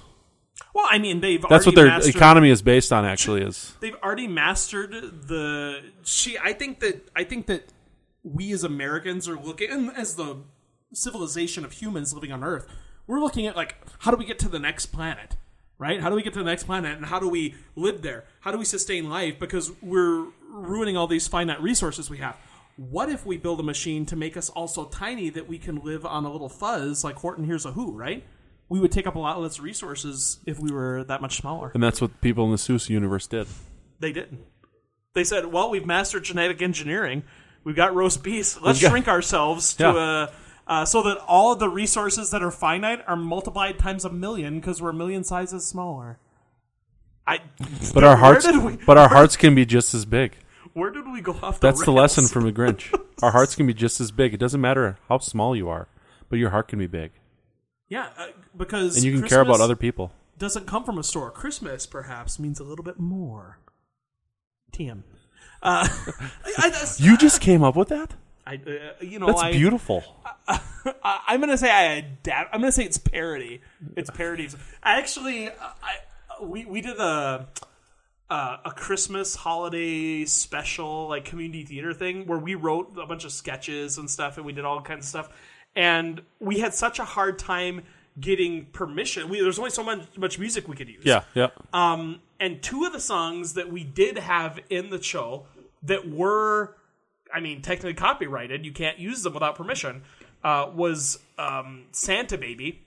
Well, 0.73 0.87
I 0.89 0.97
mean, 0.99 1.19
they've 1.21 1.43
That's 1.47 1.65
what 1.65 1.75
their 1.75 1.85
mastered- 1.87 2.15
economy 2.15 2.49
is 2.49 2.61
based 2.61 2.91
on. 2.93 3.05
Actually, 3.05 3.41
is 3.41 3.73
they've 3.81 3.95
already 4.01 4.27
mastered 4.27 4.91
the 5.27 5.81
she 6.03 6.37
i 6.39 6.53
think 6.53 6.79
that 6.79 7.09
i 7.15 7.23
think 7.23 7.45
that 7.47 7.71
we 8.23 8.51
as 8.51 8.63
americans 8.63 9.27
are 9.27 9.37
looking 9.37 9.69
and 9.69 9.91
as 9.95 10.15
the 10.15 10.37
civilization 10.93 11.65
of 11.65 11.73
humans 11.73 12.13
living 12.13 12.31
on 12.31 12.43
earth 12.43 12.65
we're 13.07 13.19
looking 13.19 13.45
at 13.47 13.55
like 13.55 13.75
how 13.99 14.11
do 14.11 14.17
we 14.17 14.25
get 14.25 14.39
to 14.39 14.49
the 14.49 14.59
next 14.59 14.87
planet 14.87 15.35
right 15.77 16.01
how 16.01 16.09
do 16.09 16.15
we 16.15 16.23
get 16.23 16.33
to 16.33 16.39
the 16.39 16.45
next 16.45 16.63
planet 16.63 16.95
and 16.97 17.05
how 17.05 17.19
do 17.19 17.27
we 17.27 17.55
live 17.75 18.01
there 18.01 18.23
how 18.41 18.51
do 18.51 18.57
we 18.57 18.65
sustain 18.65 19.09
life 19.09 19.37
because 19.39 19.71
we're 19.81 20.25
ruining 20.49 20.95
all 20.97 21.07
these 21.07 21.27
finite 21.27 21.61
resources 21.61 22.09
we 22.09 22.17
have 22.17 22.35
what 22.77 23.09
if 23.09 23.25
we 23.25 23.37
build 23.37 23.59
a 23.59 23.63
machine 23.63 24.05
to 24.05 24.15
make 24.15 24.37
us 24.37 24.49
all 24.49 24.67
so 24.67 24.85
tiny 24.85 25.29
that 25.29 25.47
we 25.47 25.57
can 25.57 25.77
live 25.83 26.05
on 26.05 26.25
a 26.25 26.31
little 26.31 26.49
fuzz 26.49 27.03
like 27.03 27.15
horton 27.17 27.43
hears 27.43 27.65
a 27.65 27.71
who 27.71 27.91
right 27.91 28.23
we 28.69 28.79
would 28.79 28.91
take 28.91 29.07
up 29.07 29.15
a 29.15 29.19
lot 29.19 29.41
less 29.41 29.59
resources 29.59 30.39
if 30.45 30.59
we 30.59 30.71
were 30.71 31.03
that 31.05 31.21
much 31.21 31.37
smaller 31.37 31.71
and 31.73 31.81
that's 31.83 31.99
what 32.01 32.19
people 32.21 32.45
in 32.45 32.51
the 32.51 32.57
Seuss 32.57 32.89
universe 32.89 33.25
did. 33.27 33.47
They 33.99 34.11
didn't. 34.11 34.41
They 35.13 35.23
said, 35.23 35.45
"Well, 35.47 35.69
we've 35.71 35.85
mastered 35.85 36.25
genetic 36.25 36.61
engineering. 36.61 37.23
We've 37.63 37.75
got 37.77 37.95
roast 37.95 38.21
beef. 38.23 38.61
Let's 38.61 38.79
got- 38.81 38.89
shrink 38.91 39.07
ourselves 39.07 39.73
to 39.75 39.83
Yeah. 39.83 40.23
a." 40.25 40.29
Uh, 40.67 40.83
so 40.83 41.01
that 41.01 41.17
all 41.27 41.53
of 41.53 41.59
the 41.59 41.69
resources 41.69 42.29
that 42.31 42.43
are 42.43 42.51
finite 42.51 43.01
are 43.07 43.15
multiplied 43.15 43.79
times 43.79 44.03
a 44.03 44.09
million 44.09 44.59
because 44.59 44.81
we're 44.81 44.89
a 44.89 44.93
million 44.93 45.23
sizes 45.23 45.65
smaller. 45.65 46.19
I. 47.25 47.39
But 47.93 48.03
our 48.03 48.17
hearts, 48.17 48.45
we- 48.51 48.75
but 48.85 48.97
our 48.97 49.07
hearts 49.09 49.37
can 49.37 49.55
be 49.55 49.65
just 49.65 49.93
as 49.93 50.05
big. 50.05 50.35
Where 50.73 50.91
did 50.91 51.05
we 51.11 51.21
go 51.21 51.31
off 51.41 51.59
the 51.59 51.67
That's 51.67 51.83
the 51.85 51.91
lesson 51.91 52.27
from 52.27 52.43
the 52.43 52.51
Grinch. 52.51 52.93
Our 53.23 53.31
hearts 53.31 53.55
can 53.55 53.65
be 53.65 53.73
just 53.73 53.99
as 53.99 54.11
big. 54.11 54.35
It 54.35 54.37
doesn't 54.37 54.61
matter 54.61 54.99
how 55.09 55.17
small 55.17 55.55
you 55.55 55.67
are, 55.69 55.87
but 56.29 56.37
your 56.37 56.51
heart 56.51 56.67
can 56.67 56.77
be 56.77 56.85
big, 56.85 57.13
Yeah, 57.89 58.09
uh, 58.15 58.27
because 58.55 58.95
and 58.95 59.03
you 59.03 59.19
can 59.19 59.27
care 59.27 59.41
about 59.41 59.59
other 59.59 59.75
people. 59.75 60.11
Doesn't 60.37 60.67
come 60.67 60.83
from 60.83 60.99
a 60.99 61.03
store. 61.03 61.31
Christmas 61.31 61.87
perhaps 61.87 62.37
means 62.37 62.59
a 62.59 62.63
little 62.63 62.85
bit 62.85 62.99
more. 62.99 63.57
TM. 64.71 65.01
Uh, 65.63 65.87
I, 66.59 66.69
that's- 66.69 66.99
You 67.01 67.17
just 67.17 67.41
came 67.41 67.63
up 67.63 67.75
with 67.75 67.87
that? 67.89 68.13
I, 68.47 68.55
uh, 68.55 69.03
you 69.03 69.19
know, 69.19 69.27
That's 69.27 69.41
I, 69.41 69.51
beautiful. 69.51 70.03
I, 70.47 70.59
I'm 71.27 71.41
gonna 71.41 71.57
say 71.57 71.69
I 71.69 71.83
adapt. 71.95 72.53
I'm 72.53 72.61
gonna 72.61 72.71
say 72.71 72.85
it's 72.85 72.97
parody. 72.97 73.59
It's 73.97 74.09
parodies. 74.09 74.55
I 74.81 74.99
actually, 74.99 75.49
I 75.49 75.97
we 76.41 76.63
we 76.63 76.79
did 76.79 76.97
a 76.97 77.49
uh, 78.29 78.57
a 78.63 78.71
Christmas 78.71 79.35
holiday 79.35 80.23
special 80.23 81.09
like 81.09 81.25
community 81.25 81.65
theater 81.65 81.93
thing 81.93 82.25
where 82.25 82.39
we 82.39 82.55
wrote 82.55 82.97
a 82.97 83.05
bunch 83.05 83.25
of 83.25 83.33
sketches 83.33 83.97
and 83.97 84.09
stuff, 84.09 84.37
and 84.37 84.45
we 84.45 84.53
did 84.53 84.63
all 84.63 84.81
kinds 84.81 85.05
of 85.05 85.09
stuff. 85.09 85.29
And 85.75 86.21
we 86.39 86.59
had 86.59 86.73
such 86.73 86.99
a 86.99 87.05
hard 87.05 87.37
time 87.37 87.83
getting 88.19 88.65
permission. 88.67 89.29
We, 89.29 89.41
there's 89.41 89.59
only 89.59 89.71
so 89.71 89.83
much, 89.83 90.17
much 90.17 90.39
music 90.39 90.67
we 90.67 90.75
could 90.75 90.89
use. 90.89 91.03
Yeah, 91.05 91.23
yeah. 91.35 91.49
Um, 91.73 92.21
and 92.39 92.61
two 92.63 92.85
of 92.85 92.93
the 92.93 92.99
songs 92.99 93.53
that 93.53 93.71
we 93.71 93.83
did 93.83 94.17
have 94.17 94.59
in 94.69 94.89
the 94.89 95.01
show 95.01 95.45
that 95.83 96.09
were, 96.09 96.76
I 97.33 97.39
mean, 97.39 97.61
technically 97.61 97.93
copyrighted, 97.93 98.65
you 98.65 98.71
can't 98.71 98.99
use 98.99 99.23
them 99.23 99.33
without 99.33 99.55
permission, 99.55 100.03
uh, 100.43 100.69
was 100.73 101.19
um, 101.37 101.83
Santa 101.91 102.37
Baby, 102.37 102.81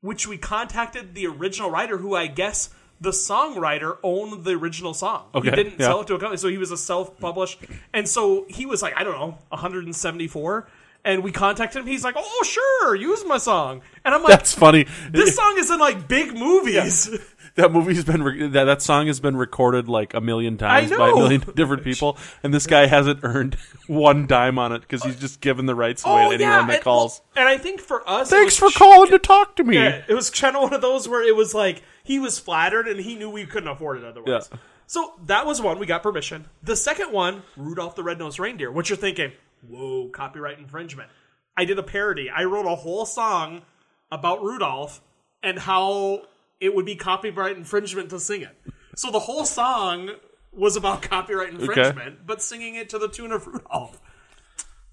which 0.00 0.26
we 0.26 0.36
contacted 0.38 1.14
the 1.14 1.26
original 1.26 1.70
writer, 1.70 1.98
who 1.98 2.14
I 2.14 2.26
guess 2.26 2.70
the 3.00 3.10
songwriter 3.10 3.98
owned 4.02 4.44
the 4.44 4.52
original 4.52 4.94
song. 4.94 5.26
Okay, 5.34 5.50
He 5.50 5.56
didn't 5.56 5.80
yeah. 5.80 5.86
sell 5.86 6.00
it 6.00 6.06
to 6.08 6.14
a 6.14 6.18
company, 6.18 6.38
so 6.38 6.48
he 6.48 6.58
was 6.58 6.70
a 6.70 6.76
self-published. 6.76 7.58
And 7.92 8.08
so 8.08 8.46
he 8.48 8.66
was 8.66 8.82
like, 8.82 8.94
I 8.96 9.04
don't 9.04 9.18
know, 9.18 9.38
174. 9.48 10.68
And 11.06 11.22
we 11.22 11.32
contacted 11.32 11.82
him. 11.82 11.86
He's 11.86 12.02
like, 12.02 12.14
"Oh, 12.16 12.42
sure, 12.46 12.94
use 12.94 13.26
my 13.26 13.36
song." 13.36 13.82
And 14.06 14.14
I'm 14.14 14.22
like, 14.22 14.30
That's 14.30 14.54
funny. 14.54 14.86
"This 15.10 15.36
song 15.36 15.56
is 15.58 15.70
in 15.70 15.78
like 15.78 16.08
big 16.08 16.32
movies." 16.34 17.10
that 17.56 17.72
movie's 17.72 18.04
been 18.04 18.22
re- 18.22 18.48
that 18.48 18.64
that 18.64 18.82
song 18.82 19.06
has 19.06 19.20
been 19.20 19.36
recorded 19.36 19.88
like 19.88 20.14
a 20.14 20.20
million 20.20 20.56
times 20.58 20.90
by 20.90 21.10
a 21.10 21.14
million 21.14 21.40
different 21.54 21.84
people, 21.84 22.18
and 22.42 22.52
this 22.52 22.66
guy 22.66 22.86
hasn't 22.86 23.20
earned 23.22 23.54
one 23.86 24.26
dime 24.26 24.58
on 24.58 24.72
it 24.72 24.80
because 24.80 25.02
he's 25.02 25.16
just 25.16 25.40
given 25.40 25.66
the 25.66 25.74
rights 25.74 26.04
away 26.04 26.26
oh, 26.26 26.28
to 26.30 26.34
anyone 26.34 26.66
that 26.66 26.70
Oh, 26.70 26.74
and, 26.74 26.82
calls. 26.82 27.20
and 27.36 27.48
I 27.48 27.58
think 27.58 27.80
for 27.80 28.08
us, 28.08 28.32
it 28.32 28.36
Thanks 28.36 28.60
was 28.60 28.72
for 28.72 28.78
calling 28.78 29.10
to 29.10 29.18
talk 29.18 29.56
to 29.56 29.64
me. 29.64 29.76
Yeah, 29.76 30.02
it 30.08 30.14
was 30.14 30.30
kind 30.30 30.56
of 30.56 30.62
one 30.62 30.74
of 30.74 30.80
those 30.82 31.08
where 31.08 31.22
it 31.22 31.36
was 31.36 31.54
like 31.54 31.82
he 32.02 32.18
was 32.18 32.38
flattered 32.38 32.88
and 32.88 33.00
he 33.00 33.14
knew 33.14 33.30
we 33.30 33.46
couldn't 33.46 33.68
afford 33.68 33.98
it 33.98 34.04
otherwise. 34.04 34.48
Yeah. 34.50 34.58
So 34.86 35.14
that 35.26 35.46
was 35.46 35.62
one 35.62 35.78
we 35.78 35.86
got 35.86 36.02
permission. 36.02 36.46
The 36.62 36.76
second 36.76 37.12
one, 37.12 37.42
Rudolph 37.56 37.96
the 37.96 38.02
Red-Nosed 38.02 38.38
Reindeer. 38.38 38.70
What 38.70 38.90
you're 38.90 38.98
thinking? 38.98 39.32
Whoa, 39.66 40.08
copyright 40.08 40.58
infringement. 40.58 41.08
I 41.56 41.64
did 41.64 41.78
a 41.78 41.82
parody. 41.82 42.28
I 42.28 42.44
wrote 42.44 42.66
a 42.66 42.74
whole 42.74 43.06
song 43.06 43.62
about 44.10 44.42
Rudolph 44.42 45.00
and 45.42 45.58
how 45.58 46.22
it 46.60 46.74
would 46.74 46.86
be 46.86 46.96
copyright 46.96 47.56
infringement 47.56 48.10
to 48.10 48.20
sing 48.20 48.42
it. 48.42 48.56
So 48.96 49.10
the 49.10 49.18
whole 49.20 49.44
song 49.44 50.10
was 50.52 50.76
about 50.76 51.02
copyright 51.10 51.50
infringement, 51.50 52.26
but 52.26 52.40
singing 52.42 52.76
it 52.76 52.88
to 52.90 52.98
the 52.98 53.08
tune 53.08 53.32
of 53.32 53.46
Rudolph. 53.46 54.00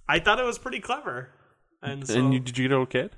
I 0.08 0.20
thought 0.20 0.40
it 0.40 0.46
was 0.46 0.58
pretty 0.58 0.80
clever. 0.80 1.30
And 1.82 2.08
so 2.08 2.20
And 2.20 2.34
you, 2.34 2.40
did 2.40 2.58
you 2.58 2.68
get 2.68 2.74
it 2.76 2.80
okay? 2.82 3.10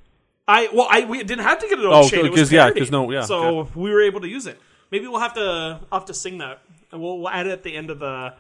I 0.48 0.70
well, 0.74 0.88
I 0.90 1.06
we 1.06 1.20
didn't 1.24 1.44
have 1.46 1.60
to 1.60 1.68
get 1.70 1.80
it 1.80 1.86
Oh, 1.86 1.94
on 2.04 2.08
shade. 2.08 2.26
It 2.26 2.32
was 2.32 2.42
'cause, 2.42 2.52
yeah, 2.52 2.64
parody. 2.64 2.80
'cause 2.82 2.92
no- 2.92 3.10
yeah, 3.12 3.22
So 3.22 3.60
okay. 3.60 3.72
we 3.76 3.90
were 3.92 4.02
able 4.02 4.22
to 4.22 4.28
use 4.28 4.46
it. 4.46 4.60
Maybe 4.92 5.08
we'll 5.08 5.20
have 5.22 5.34
to 5.36 5.80
I'll 5.92 6.00
have 6.00 6.06
to 6.08 6.14
sing 6.14 6.38
that, 6.40 6.62
and 6.92 7.02
we'll, 7.02 7.20
we'll 7.20 7.30
add 7.30 7.48
it 7.48 7.52
at 7.52 7.64
the 7.64 7.74
end 7.76 7.90
of 7.90 8.00
the 8.00 8.34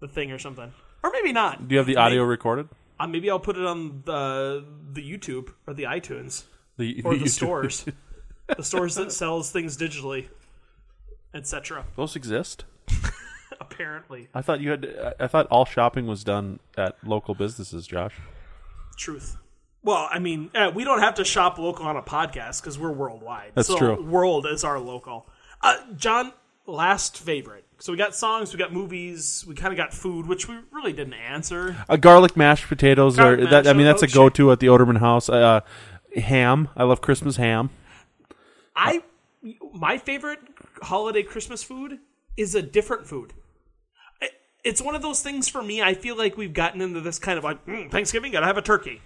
the 0.00 0.08
thing 0.08 0.32
or 0.32 0.38
something, 0.38 0.72
or 1.02 1.10
maybe 1.12 1.32
not. 1.32 1.68
Do 1.68 1.74
you 1.74 1.78
have 1.78 1.86
the 1.86 1.96
audio 1.96 2.22
recorded? 2.24 2.68
Uh, 2.98 3.06
maybe 3.06 3.30
I'll 3.30 3.38
put 3.38 3.56
it 3.58 3.64
on 3.66 4.02
the 4.06 4.64
the 4.92 5.02
YouTube 5.02 5.50
or 5.66 5.74
the 5.74 5.84
iTunes 5.84 6.44
The, 6.78 7.02
or 7.04 7.14
the 7.14 7.20
YouTube- 7.24 7.28
stores, 7.28 7.84
the 8.56 8.62
stores 8.64 8.94
that 8.96 9.12
sells 9.12 9.50
things 9.50 9.76
digitally, 9.76 10.26
etc. 11.34 11.84
Those 11.96 12.16
exist. 12.16 12.64
Apparently, 13.60 14.28
I 14.34 14.42
thought 14.42 14.60
you 14.60 14.70
had. 14.70 14.86
I- 15.20 15.24
I 15.24 15.26
thought 15.28 15.46
all 15.48 15.64
shopping 15.64 16.06
was 16.06 16.24
done 16.24 16.58
at 16.76 16.96
local 17.06 17.34
businesses. 17.34 17.86
Josh. 17.86 18.14
truth. 18.96 19.36
Well, 19.84 20.08
I 20.10 20.18
mean, 20.20 20.50
uh, 20.54 20.70
we 20.74 20.84
don't 20.84 21.00
have 21.00 21.14
to 21.14 21.24
shop 21.24 21.58
local 21.58 21.86
on 21.86 21.96
a 21.96 22.02
podcast 22.02 22.60
because 22.60 22.78
we're 22.78 22.92
worldwide. 22.92 23.52
That's 23.54 23.66
so 23.68 23.76
true. 23.76 24.02
World 24.02 24.46
is 24.46 24.62
our 24.62 24.78
local. 24.78 25.26
Uh, 25.60 25.76
John, 25.96 26.32
last 26.66 27.18
favorite. 27.18 27.64
So 27.80 27.90
we 27.92 27.98
got 27.98 28.14
songs, 28.14 28.52
we 28.52 28.60
got 28.60 28.72
movies, 28.72 29.44
we 29.46 29.56
kind 29.56 29.72
of 29.72 29.76
got 29.76 29.92
food, 29.92 30.28
which 30.28 30.46
we 30.46 30.56
really 30.70 30.92
didn't 30.92 31.14
answer. 31.14 31.76
Uh, 31.88 31.96
garlic 31.96 32.36
mashed 32.36 32.68
potatoes 32.68 33.16
Garlic 33.16 33.40
are 33.40 33.50
that. 33.50 33.66
I 33.66 33.72
mean, 33.72 33.84
that's 33.86 34.02
a 34.02 34.06
potatoes, 34.06 34.18
oh, 34.18 34.24
go-to 34.28 34.52
at 34.52 34.60
the 34.60 34.68
Oderman 34.68 34.98
house. 34.98 35.28
Uh, 35.28 35.62
ham. 36.16 36.68
I 36.76 36.84
love 36.84 37.00
Christmas 37.00 37.36
ham. 37.36 37.70
I, 38.74 39.02
my 39.74 39.98
favorite 39.98 40.40
holiday 40.82 41.22
Christmas 41.22 41.62
food 41.62 41.98
is 42.36 42.54
a 42.54 42.62
different 42.62 43.06
food. 43.06 43.32
It's 44.64 44.80
one 44.80 44.94
of 44.94 45.02
those 45.02 45.20
things 45.22 45.48
for 45.48 45.60
me. 45.62 45.82
I 45.82 45.94
feel 45.94 46.16
like 46.16 46.36
we've 46.36 46.52
gotten 46.52 46.80
into 46.80 47.00
this 47.00 47.18
kind 47.18 47.36
of 47.36 47.42
like 47.42 47.66
mm, 47.66 47.90
Thanksgiving, 47.90 48.30
gotta 48.30 48.46
have 48.46 48.56
a 48.58 48.62
turkey. 48.62 49.00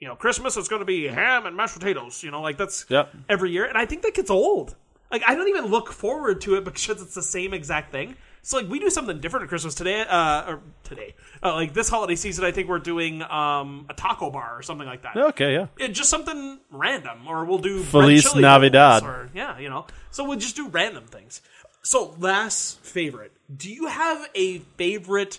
You 0.00 0.08
know, 0.08 0.16
Christmas 0.16 0.56
it's 0.56 0.66
going 0.68 0.80
to 0.80 0.86
be 0.86 1.06
ham 1.06 1.46
and 1.46 1.54
mashed 1.56 1.78
potatoes. 1.78 2.22
You 2.22 2.30
know, 2.30 2.40
like 2.40 2.56
that's 2.56 2.86
Yep. 2.88 3.14
every 3.28 3.50
year, 3.50 3.66
and 3.66 3.76
I 3.76 3.84
think 3.84 4.02
that 4.02 4.14
gets 4.14 4.30
old. 4.30 4.74
Like 5.10 5.22
I 5.28 5.34
don't 5.34 5.48
even 5.48 5.66
look 5.66 5.92
forward 5.92 6.40
to 6.42 6.54
it 6.54 6.64
because 6.64 7.02
it's 7.02 7.14
the 7.14 7.22
same 7.22 7.52
exact 7.52 7.92
thing. 7.92 8.16
So 8.42 8.56
like 8.58 8.68
we 8.68 8.80
do 8.80 8.90
something 8.90 9.20
different 9.20 9.44
at 9.44 9.48
Christmas 9.48 9.74
today, 9.74 10.00
uh, 10.00 10.50
or 10.50 10.60
today, 10.82 11.14
uh, 11.42 11.54
like 11.54 11.74
this 11.74 11.88
holiday 11.88 12.16
season. 12.16 12.44
I 12.44 12.50
think 12.50 12.68
we're 12.68 12.80
doing 12.80 13.22
um, 13.22 13.86
a 13.88 13.94
taco 13.94 14.30
bar 14.30 14.58
or 14.58 14.62
something 14.62 14.86
like 14.86 15.02
that. 15.02 15.16
Okay, 15.16 15.54
yeah. 15.54 15.66
It, 15.78 15.88
just 15.88 16.10
something 16.10 16.58
random, 16.70 17.28
or 17.28 17.44
we'll 17.44 17.58
do 17.58 17.82
Feliz 17.82 18.34
Navidad. 18.34 19.04
or 19.04 19.30
yeah, 19.32 19.58
you 19.58 19.68
know. 19.70 19.86
So 20.10 20.24
we'll 20.24 20.38
just 20.38 20.56
do 20.56 20.68
random 20.68 21.04
things. 21.06 21.40
So 21.82 22.16
last 22.18 22.80
favorite. 22.80 23.32
Do 23.54 23.72
you 23.72 23.86
have 23.86 24.28
a 24.34 24.58
favorite 24.76 25.38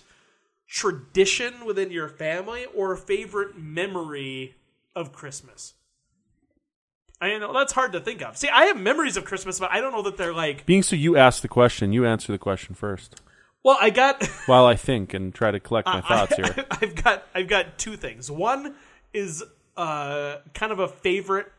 tradition 0.66 1.66
within 1.66 1.90
your 1.90 2.08
family 2.08 2.66
or 2.74 2.92
a 2.92 2.96
favorite 2.96 3.58
memory 3.58 4.54
of 4.96 5.12
Christmas? 5.12 5.74
I 7.20 7.38
know 7.38 7.52
that's 7.52 7.72
hard 7.72 7.92
to 7.92 8.00
think 8.00 8.22
of. 8.22 8.36
See, 8.36 8.48
I 8.48 8.64
have 8.66 8.76
memories 8.76 9.16
of 9.16 9.24
Christmas, 9.24 9.58
but 9.58 9.70
I 9.70 9.80
don't 9.80 9.92
know 9.92 10.02
that 10.02 10.16
they're 10.16 10.34
like. 10.34 10.66
Being 10.66 10.82
so 10.82 10.96
you 10.96 11.16
ask 11.16 11.42
the 11.42 11.48
question, 11.48 11.92
you 11.92 12.04
answer 12.04 12.32
the 12.32 12.38
question 12.38 12.74
first. 12.74 13.20
Well, 13.62 13.78
I 13.80 13.90
got. 13.90 14.24
While 14.46 14.66
I 14.66 14.76
think 14.76 15.14
and 15.14 15.34
try 15.34 15.50
to 15.50 15.60
collect 15.60 15.86
my 15.86 16.00
thoughts 16.02 16.36
here. 16.36 16.66
I've 16.70 16.94
got 16.94 17.26
I've 17.34 17.48
got 17.48 17.78
two 17.78 17.96
things. 17.96 18.30
One 18.30 18.74
is 19.12 19.42
uh, 19.76 20.36
kind 20.52 20.72
of 20.72 20.80
a 20.80 20.88
favorite 20.88 21.50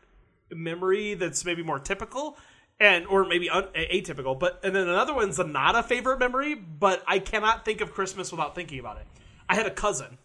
memory 0.50 1.14
that's 1.14 1.44
maybe 1.44 1.62
more 1.62 1.80
typical, 1.80 2.38
and 2.78 3.06
or 3.06 3.24
maybe 3.24 3.50
un- 3.50 3.68
atypical. 3.74 4.38
But 4.38 4.60
and 4.62 4.74
then 4.74 4.88
another 4.88 5.14
one's 5.14 5.38
a 5.38 5.44
not 5.44 5.74
a 5.74 5.82
favorite 5.82 6.18
memory, 6.18 6.54
but 6.54 7.02
I 7.06 7.18
cannot 7.18 7.64
think 7.64 7.80
of 7.80 7.92
Christmas 7.92 8.30
without 8.30 8.54
thinking 8.54 8.78
about 8.78 8.98
it. 8.98 9.06
I 9.48 9.56
had 9.56 9.66
a 9.66 9.70
cousin 9.70 10.18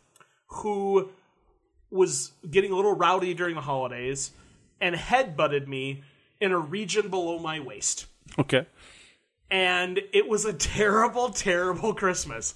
who 0.47 1.09
was 1.89 2.31
getting 2.49 2.71
a 2.71 2.75
little 2.75 2.95
rowdy 2.95 3.33
during 3.33 3.55
the 3.55 3.61
holidays 3.61 4.31
and 4.81 4.95
headbutted 4.95 5.67
me 5.67 6.01
in 6.41 6.51
a 6.51 6.57
region 6.59 7.07
below 7.09 7.37
my 7.39 7.59
waist 7.59 8.07
Okay. 8.39 8.65
and 9.49 9.99
it 10.11 10.27
was 10.27 10.43
a 10.45 10.53
terrible, 10.53 11.29
terrible 11.47 11.93
Christmas. 11.93 12.53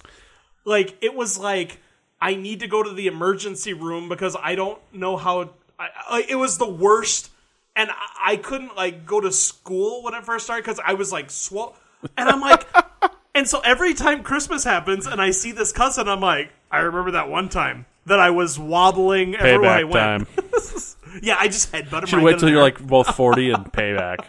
Like 0.64 0.96
it 1.00 1.14
was 1.14 1.38
like 1.38 1.78
I 2.20 2.34
need 2.34 2.60
to 2.60 2.66
go 2.66 2.82
to 2.82 2.90
the 2.92 3.06
emergency 3.06 3.72
room 3.74 4.08
because 4.08 4.36
I 4.42 4.54
don't 4.54 4.78
know 4.92 5.16
how. 5.16 5.50
I, 5.78 5.88
I, 6.08 6.24
it 6.28 6.36
was 6.36 6.56
the 6.58 6.68
worst, 6.68 7.30
and 7.76 7.90
I, 7.90 8.32
I 8.32 8.36
couldn't 8.36 8.74
like 8.74 9.04
go 9.06 9.20
to 9.20 9.30
school 9.30 10.02
when 10.02 10.14
it 10.14 10.24
first 10.24 10.46
started 10.46 10.64
because 10.64 10.80
I 10.84 10.94
was 10.94 11.12
like 11.12 11.30
swole, 11.30 11.76
and 12.16 12.28
I'm 12.28 12.40
like, 12.40 12.66
and 13.34 13.46
so 13.46 13.60
every 13.60 13.92
time 13.94 14.22
Christmas 14.22 14.64
happens 14.64 15.06
and 15.06 15.20
I 15.20 15.30
see 15.30 15.52
this 15.52 15.72
cousin, 15.72 16.08
I'm 16.08 16.20
like, 16.20 16.50
I 16.70 16.78
remember 16.78 17.10
that 17.12 17.28
one 17.28 17.48
time 17.50 17.84
that 18.06 18.18
I 18.18 18.30
was 18.30 18.58
wobbling 18.58 19.34
everywhere 19.36 19.70
I 19.70 19.84
went. 19.84 20.28
yeah, 21.22 21.36
I 21.38 21.48
just 21.48 21.72
headbutted. 21.72 22.02
him 22.02 22.06
Should 22.06 22.22
wait 22.22 22.38
till 22.38 22.48
you're 22.50 22.62
like 22.62 22.84
both 22.84 23.14
forty 23.14 23.50
and 23.50 23.64
payback. 23.72 24.24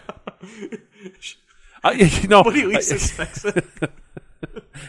I, 1.84 1.91
you 2.21 2.28
know, 2.28 2.43
But 2.43 2.56
he 2.56 2.62
at 2.63 2.67
least 2.67 2.91
expects 2.91 3.45
it. 3.45 3.65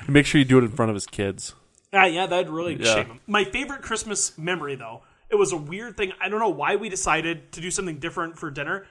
make 0.09 0.27
sure 0.27 0.39
you 0.39 0.45
do 0.45 0.59
it 0.59 0.65
in 0.65 0.71
front 0.71 0.91
of 0.91 0.95
his 0.95 1.07
kids. 1.07 1.55
Ah, 1.93 2.05
yeah, 2.07 2.27
that'd 2.27 2.49
really 2.51 2.75
Yeah. 2.77 2.95
shame 2.95 3.07
him. 3.07 3.21
My 3.27 3.45
favorite 3.45 3.83
Christmas 3.83 4.37
memory, 4.37 4.75
though, 4.75 5.03
it 5.31 5.37
was 5.37 5.53
a 5.53 5.57
weird 5.57 5.97
thing. 5.97 6.13
I 6.21 6.29
don't 6.29 6.41
know 6.41 6.49
why 6.49 6.77
we 6.77 6.89
decided 6.89 7.53
to 7.53 7.61
do 7.61 7.71
something 7.71 7.99
different 7.99 8.39
for 8.39 8.51
dinner. 8.51 8.87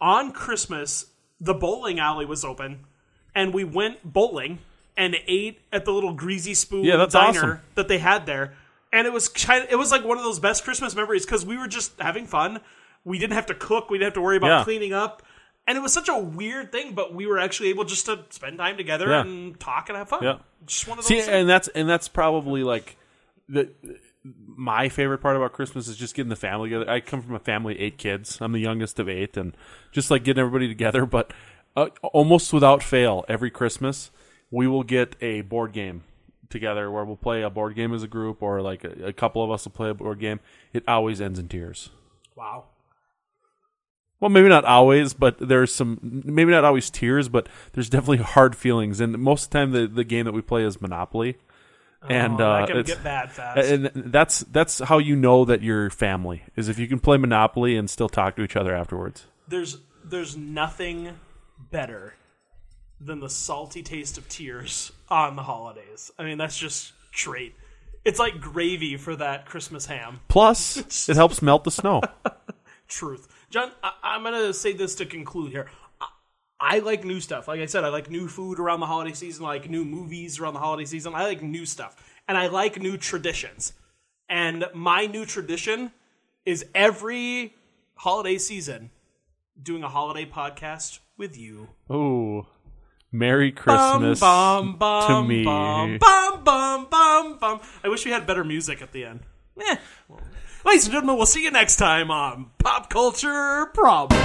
On 0.00 0.32
Christmas, 0.32 1.06
the 1.40 1.54
bowling 1.54 1.98
alley 2.00 2.26
was 2.26 2.44
open, 2.44 2.86
and 3.34 3.54
we 3.54 3.64
went 3.64 4.02
bowling 4.04 4.58
and 4.96 5.16
ate 5.26 5.60
at 5.72 5.84
the 5.84 5.92
little 5.92 6.12
greasy 6.12 6.54
spoon 6.54 6.84
Yeah, 6.84 6.96
that's 6.96 7.14
diner 7.14 7.38
awesome. 7.38 7.60
that 7.74 7.88
they 7.88 7.98
had 7.98 8.26
there. 8.26 8.54
And 8.94 9.06
it 9.06 9.12
was 9.12 9.28
kind 9.28 9.64
of, 9.64 9.70
it 9.72 9.76
was 9.76 9.90
like 9.90 10.04
one 10.04 10.18
of 10.18 10.24
those 10.24 10.38
best 10.38 10.64
Christmas 10.64 10.94
memories 10.94 11.24
because 11.26 11.44
we 11.44 11.56
were 11.58 11.66
just 11.68 11.98
having 12.00 12.26
fun. 12.26 12.60
We 13.04 13.18
didn't 13.18 13.34
have 13.34 13.46
to 13.46 13.54
cook. 13.54 13.90
We 13.90 13.98
didn't 13.98 14.06
have 14.08 14.14
to 14.14 14.20
worry 14.20 14.36
about 14.36 14.46
Yeah. 14.58 14.64
cleaning 14.64 14.92
up. 14.92 15.22
And 15.66 15.76
it 15.76 15.80
was 15.80 15.92
such 15.92 16.08
a 16.08 16.18
weird 16.18 16.70
thing, 16.72 16.94
but 16.94 17.14
we 17.14 17.26
were 17.26 17.38
actually 17.38 17.70
able 17.70 17.84
just 17.84 18.06
to 18.06 18.20
spend 18.30 18.58
time 18.58 18.76
together 18.76 19.08
Yeah. 19.08 19.22
and 19.22 19.58
talk 19.58 19.88
and 19.88 19.96
have 19.98 20.08
fun. 20.08 20.22
Yeah. 20.22 20.38
Just 20.66 20.86
one 20.86 20.98
of 20.98 21.04
those 21.04 21.08
See, 21.08 21.16
things. 21.16 21.28
and 21.28 21.48
that's 21.48 21.68
and 21.68 21.88
that's 21.88 22.06
probably 22.08 22.62
like 22.62 22.96
the 23.48 23.70
my 24.46 24.88
favorite 24.88 25.18
part 25.18 25.36
about 25.36 25.52
Christmas 25.52 25.88
is 25.88 25.96
just 25.96 26.14
getting 26.14 26.30
the 26.30 26.36
family 26.36 26.70
together. 26.70 26.90
I 26.90 27.00
come 27.00 27.20
from 27.22 27.34
a 27.34 27.38
family 27.38 27.74
of 27.74 27.80
eight 27.80 27.98
kids. 27.98 28.38
I'm 28.40 28.52
the 28.52 28.60
youngest 28.60 28.98
of 28.98 29.08
eight, 29.08 29.36
and 29.36 29.54
just 29.92 30.10
like 30.10 30.24
getting 30.24 30.40
everybody 30.40 30.68
together. 30.68 31.04
But 31.14 31.32
uh, 31.76 31.88
almost 32.02 32.52
without 32.52 32.82
fail, 32.82 33.24
every 33.28 33.50
Christmas 33.50 34.10
we 34.50 34.66
will 34.68 34.82
get 34.84 35.16
a 35.20 35.40
board 35.42 35.72
game 35.72 36.04
together 36.54 36.90
where 36.90 37.04
we'll 37.04 37.16
play 37.16 37.42
a 37.42 37.50
board 37.50 37.74
game 37.74 37.92
as 37.92 38.02
a 38.02 38.08
group 38.08 38.42
or 38.42 38.62
like 38.62 38.82
a, 38.84 39.08
a 39.08 39.12
couple 39.12 39.44
of 39.44 39.50
us 39.50 39.64
will 39.66 39.72
play 39.72 39.90
a 39.90 39.94
board 39.94 40.18
game, 40.18 40.40
it 40.72 40.82
always 40.88 41.20
ends 41.20 41.38
in 41.38 41.48
tears. 41.48 41.90
Wow. 42.34 42.64
Well, 44.20 44.30
maybe 44.30 44.48
not 44.48 44.64
always, 44.64 45.12
but 45.12 45.36
there's 45.38 45.74
some 45.74 46.22
maybe 46.24 46.50
not 46.52 46.64
always 46.64 46.88
tears, 46.88 47.28
but 47.28 47.46
there's 47.74 47.90
definitely 47.90 48.16
hard 48.34 48.56
feelings. 48.56 49.00
And 49.00 49.18
most 49.18 49.44
of 49.44 49.50
the 49.50 49.58
time, 49.58 49.72
the, 49.72 49.86
the 49.86 50.04
game 50.04 50.24
that 50.24 50.32
we 50.32 50.40
play 50.40 50.62
is 50.64 50.80
Monopoly, 50.80 51.36
and 52.08 52.40
oh, 52.40 52.44
uh, 52.50 52.66
can 52.66 52.78
it's- 52.78 52.94
get 52.94 53.04
bad 53.04 53.32
fast. 53.32 53.58
and 53.68 53.90
that's 53.94 54.40
that's 54.40 54.78
how 54.78 54.96
you 54.98 55.16
know 55.16 55.44
that 55.44 55.62
you're 55.62 55.90
family 55.90 56.44
is 56.56 56.68
if 56.70 56.78
you 56.78 56.86
can 56.86 57.00
play 57.00 57.18
Monopoly 57.18 57.76
and 57.76 57.90
still 57.90 58.08
talk 58.08 58.36
to 58.36 58.42
each 58.42 58.56
other 58.56 58.74
afterwards. 58.74 59.26
there's 59.48 59.78
there's 60.04 60.36
nothing 60.36 61.10
better 61.70 62.14
than 63.04 63.20
the 63.20 63.28
salty 63.28 63.82
taste 63.82 64.18
of 64.18 64.28
tears 64.28 64.92
on 65.08 65.36
the 65.36 65.42
holidays. 65.42 66.10
I 66.18 66.24
mean, 66.24 66.38
that's 66.38 66.58
just 66.58 66.92
straight. 67.12 67.54
It's 68.04 68.18
like 68.18 68.40
gravy 68.40 68.96
for 68.96 69.16
that 69.16 69.46
Christmas 69.46 69.86
ham. 69.86 70.20
Plus, 70.28 71.08
it 71.08 71.16
helps 71.16 71.42
melt 71.42 71.64
the 71.64 71.70
snow. 71.70 72.02
Truth, 72.88 73.28
John. 73.50 73.72
I, 73.82 73.92
I'm 74.02 74.22
gonna 74.22 74.52
say 74.52 74.72
this 74.72 74.94
to 74.96 75.06
conclude 75.06 75.52
here. 75.52 75.70
I, 76.00 76.08
I 76.60 76.78
like 76.80 77.04
new 77.04 77.20
stuff. 77.20 77.48
Like 77.48 77.60
I 77.60 77.66
said, 77.66 77.84
I 77.84 77.88
like 77.88 78.10
new 78.10 78.28
food 78.28 78.58
around 78.58 78.80
the 78.80 78.86
holiday 78.86 79.14
season. 79.14 79.44
I 79.44 79.48
like 79.48 79.70
new 79.70 79.84
movies 79.84 80.38
around 80.38 80.54
the 80.54 80.60
holiday 80.60 80.84
season. 80.84 81.14
I 81.14 81.24
like 81.24 81.42
new 81.42 81.64
stuff, 81.64 81.96
and 82.28 82.36
I 82.36 82.48
like 82.48 82.80
new 82.80 82.96
traditions. 82.96 83.72
And 84.28 84.66
my 84.74 85.06
new 85.06 85.24
tradition 85.24 85.92
is 86.44 86.64
every 86.74 87.54
holiday 87.94 88.38
season 88.38 88.90
doing 89.62 89.82
a 89.82 89.88
holiday 89.88 90.26
podcast 90.26 90.98
with 91.16 91.38
you. 91.38 91.68
Oh, 91.88 92.46
Merry 93.14 93.52
Christmas 93.52 94.18
bum, 94.18 94.76
bum, 94.76 95.06
to 95.06 95.22
me. 95.22 95.44
Bum, 95.44 95.98
bum, 96.42 97.38
bum. 97.38 97.60
I 97.84 97.88
wish 97.88 98.04
we 98.04 98.10
had 98.10 98.26
better 98.26 98.42
music 98.42 98.82
at 98.82 98.90
the 98.90 99.04
end. 99.04 99.20
Eh. 99.60 99.76
Ladies 100.64 100.86
and 100.86 100.92
gentlemen, 100.92 101.16
we'll 101.16 101.26
see 101.26 101.44
you 101.44 101.52
next 101.52 101.76
time 101.76 102.10
on 102.10 102.50
Pop 102.58 102.90
Culture 102.90 103.66
Problem. 103.66 104.20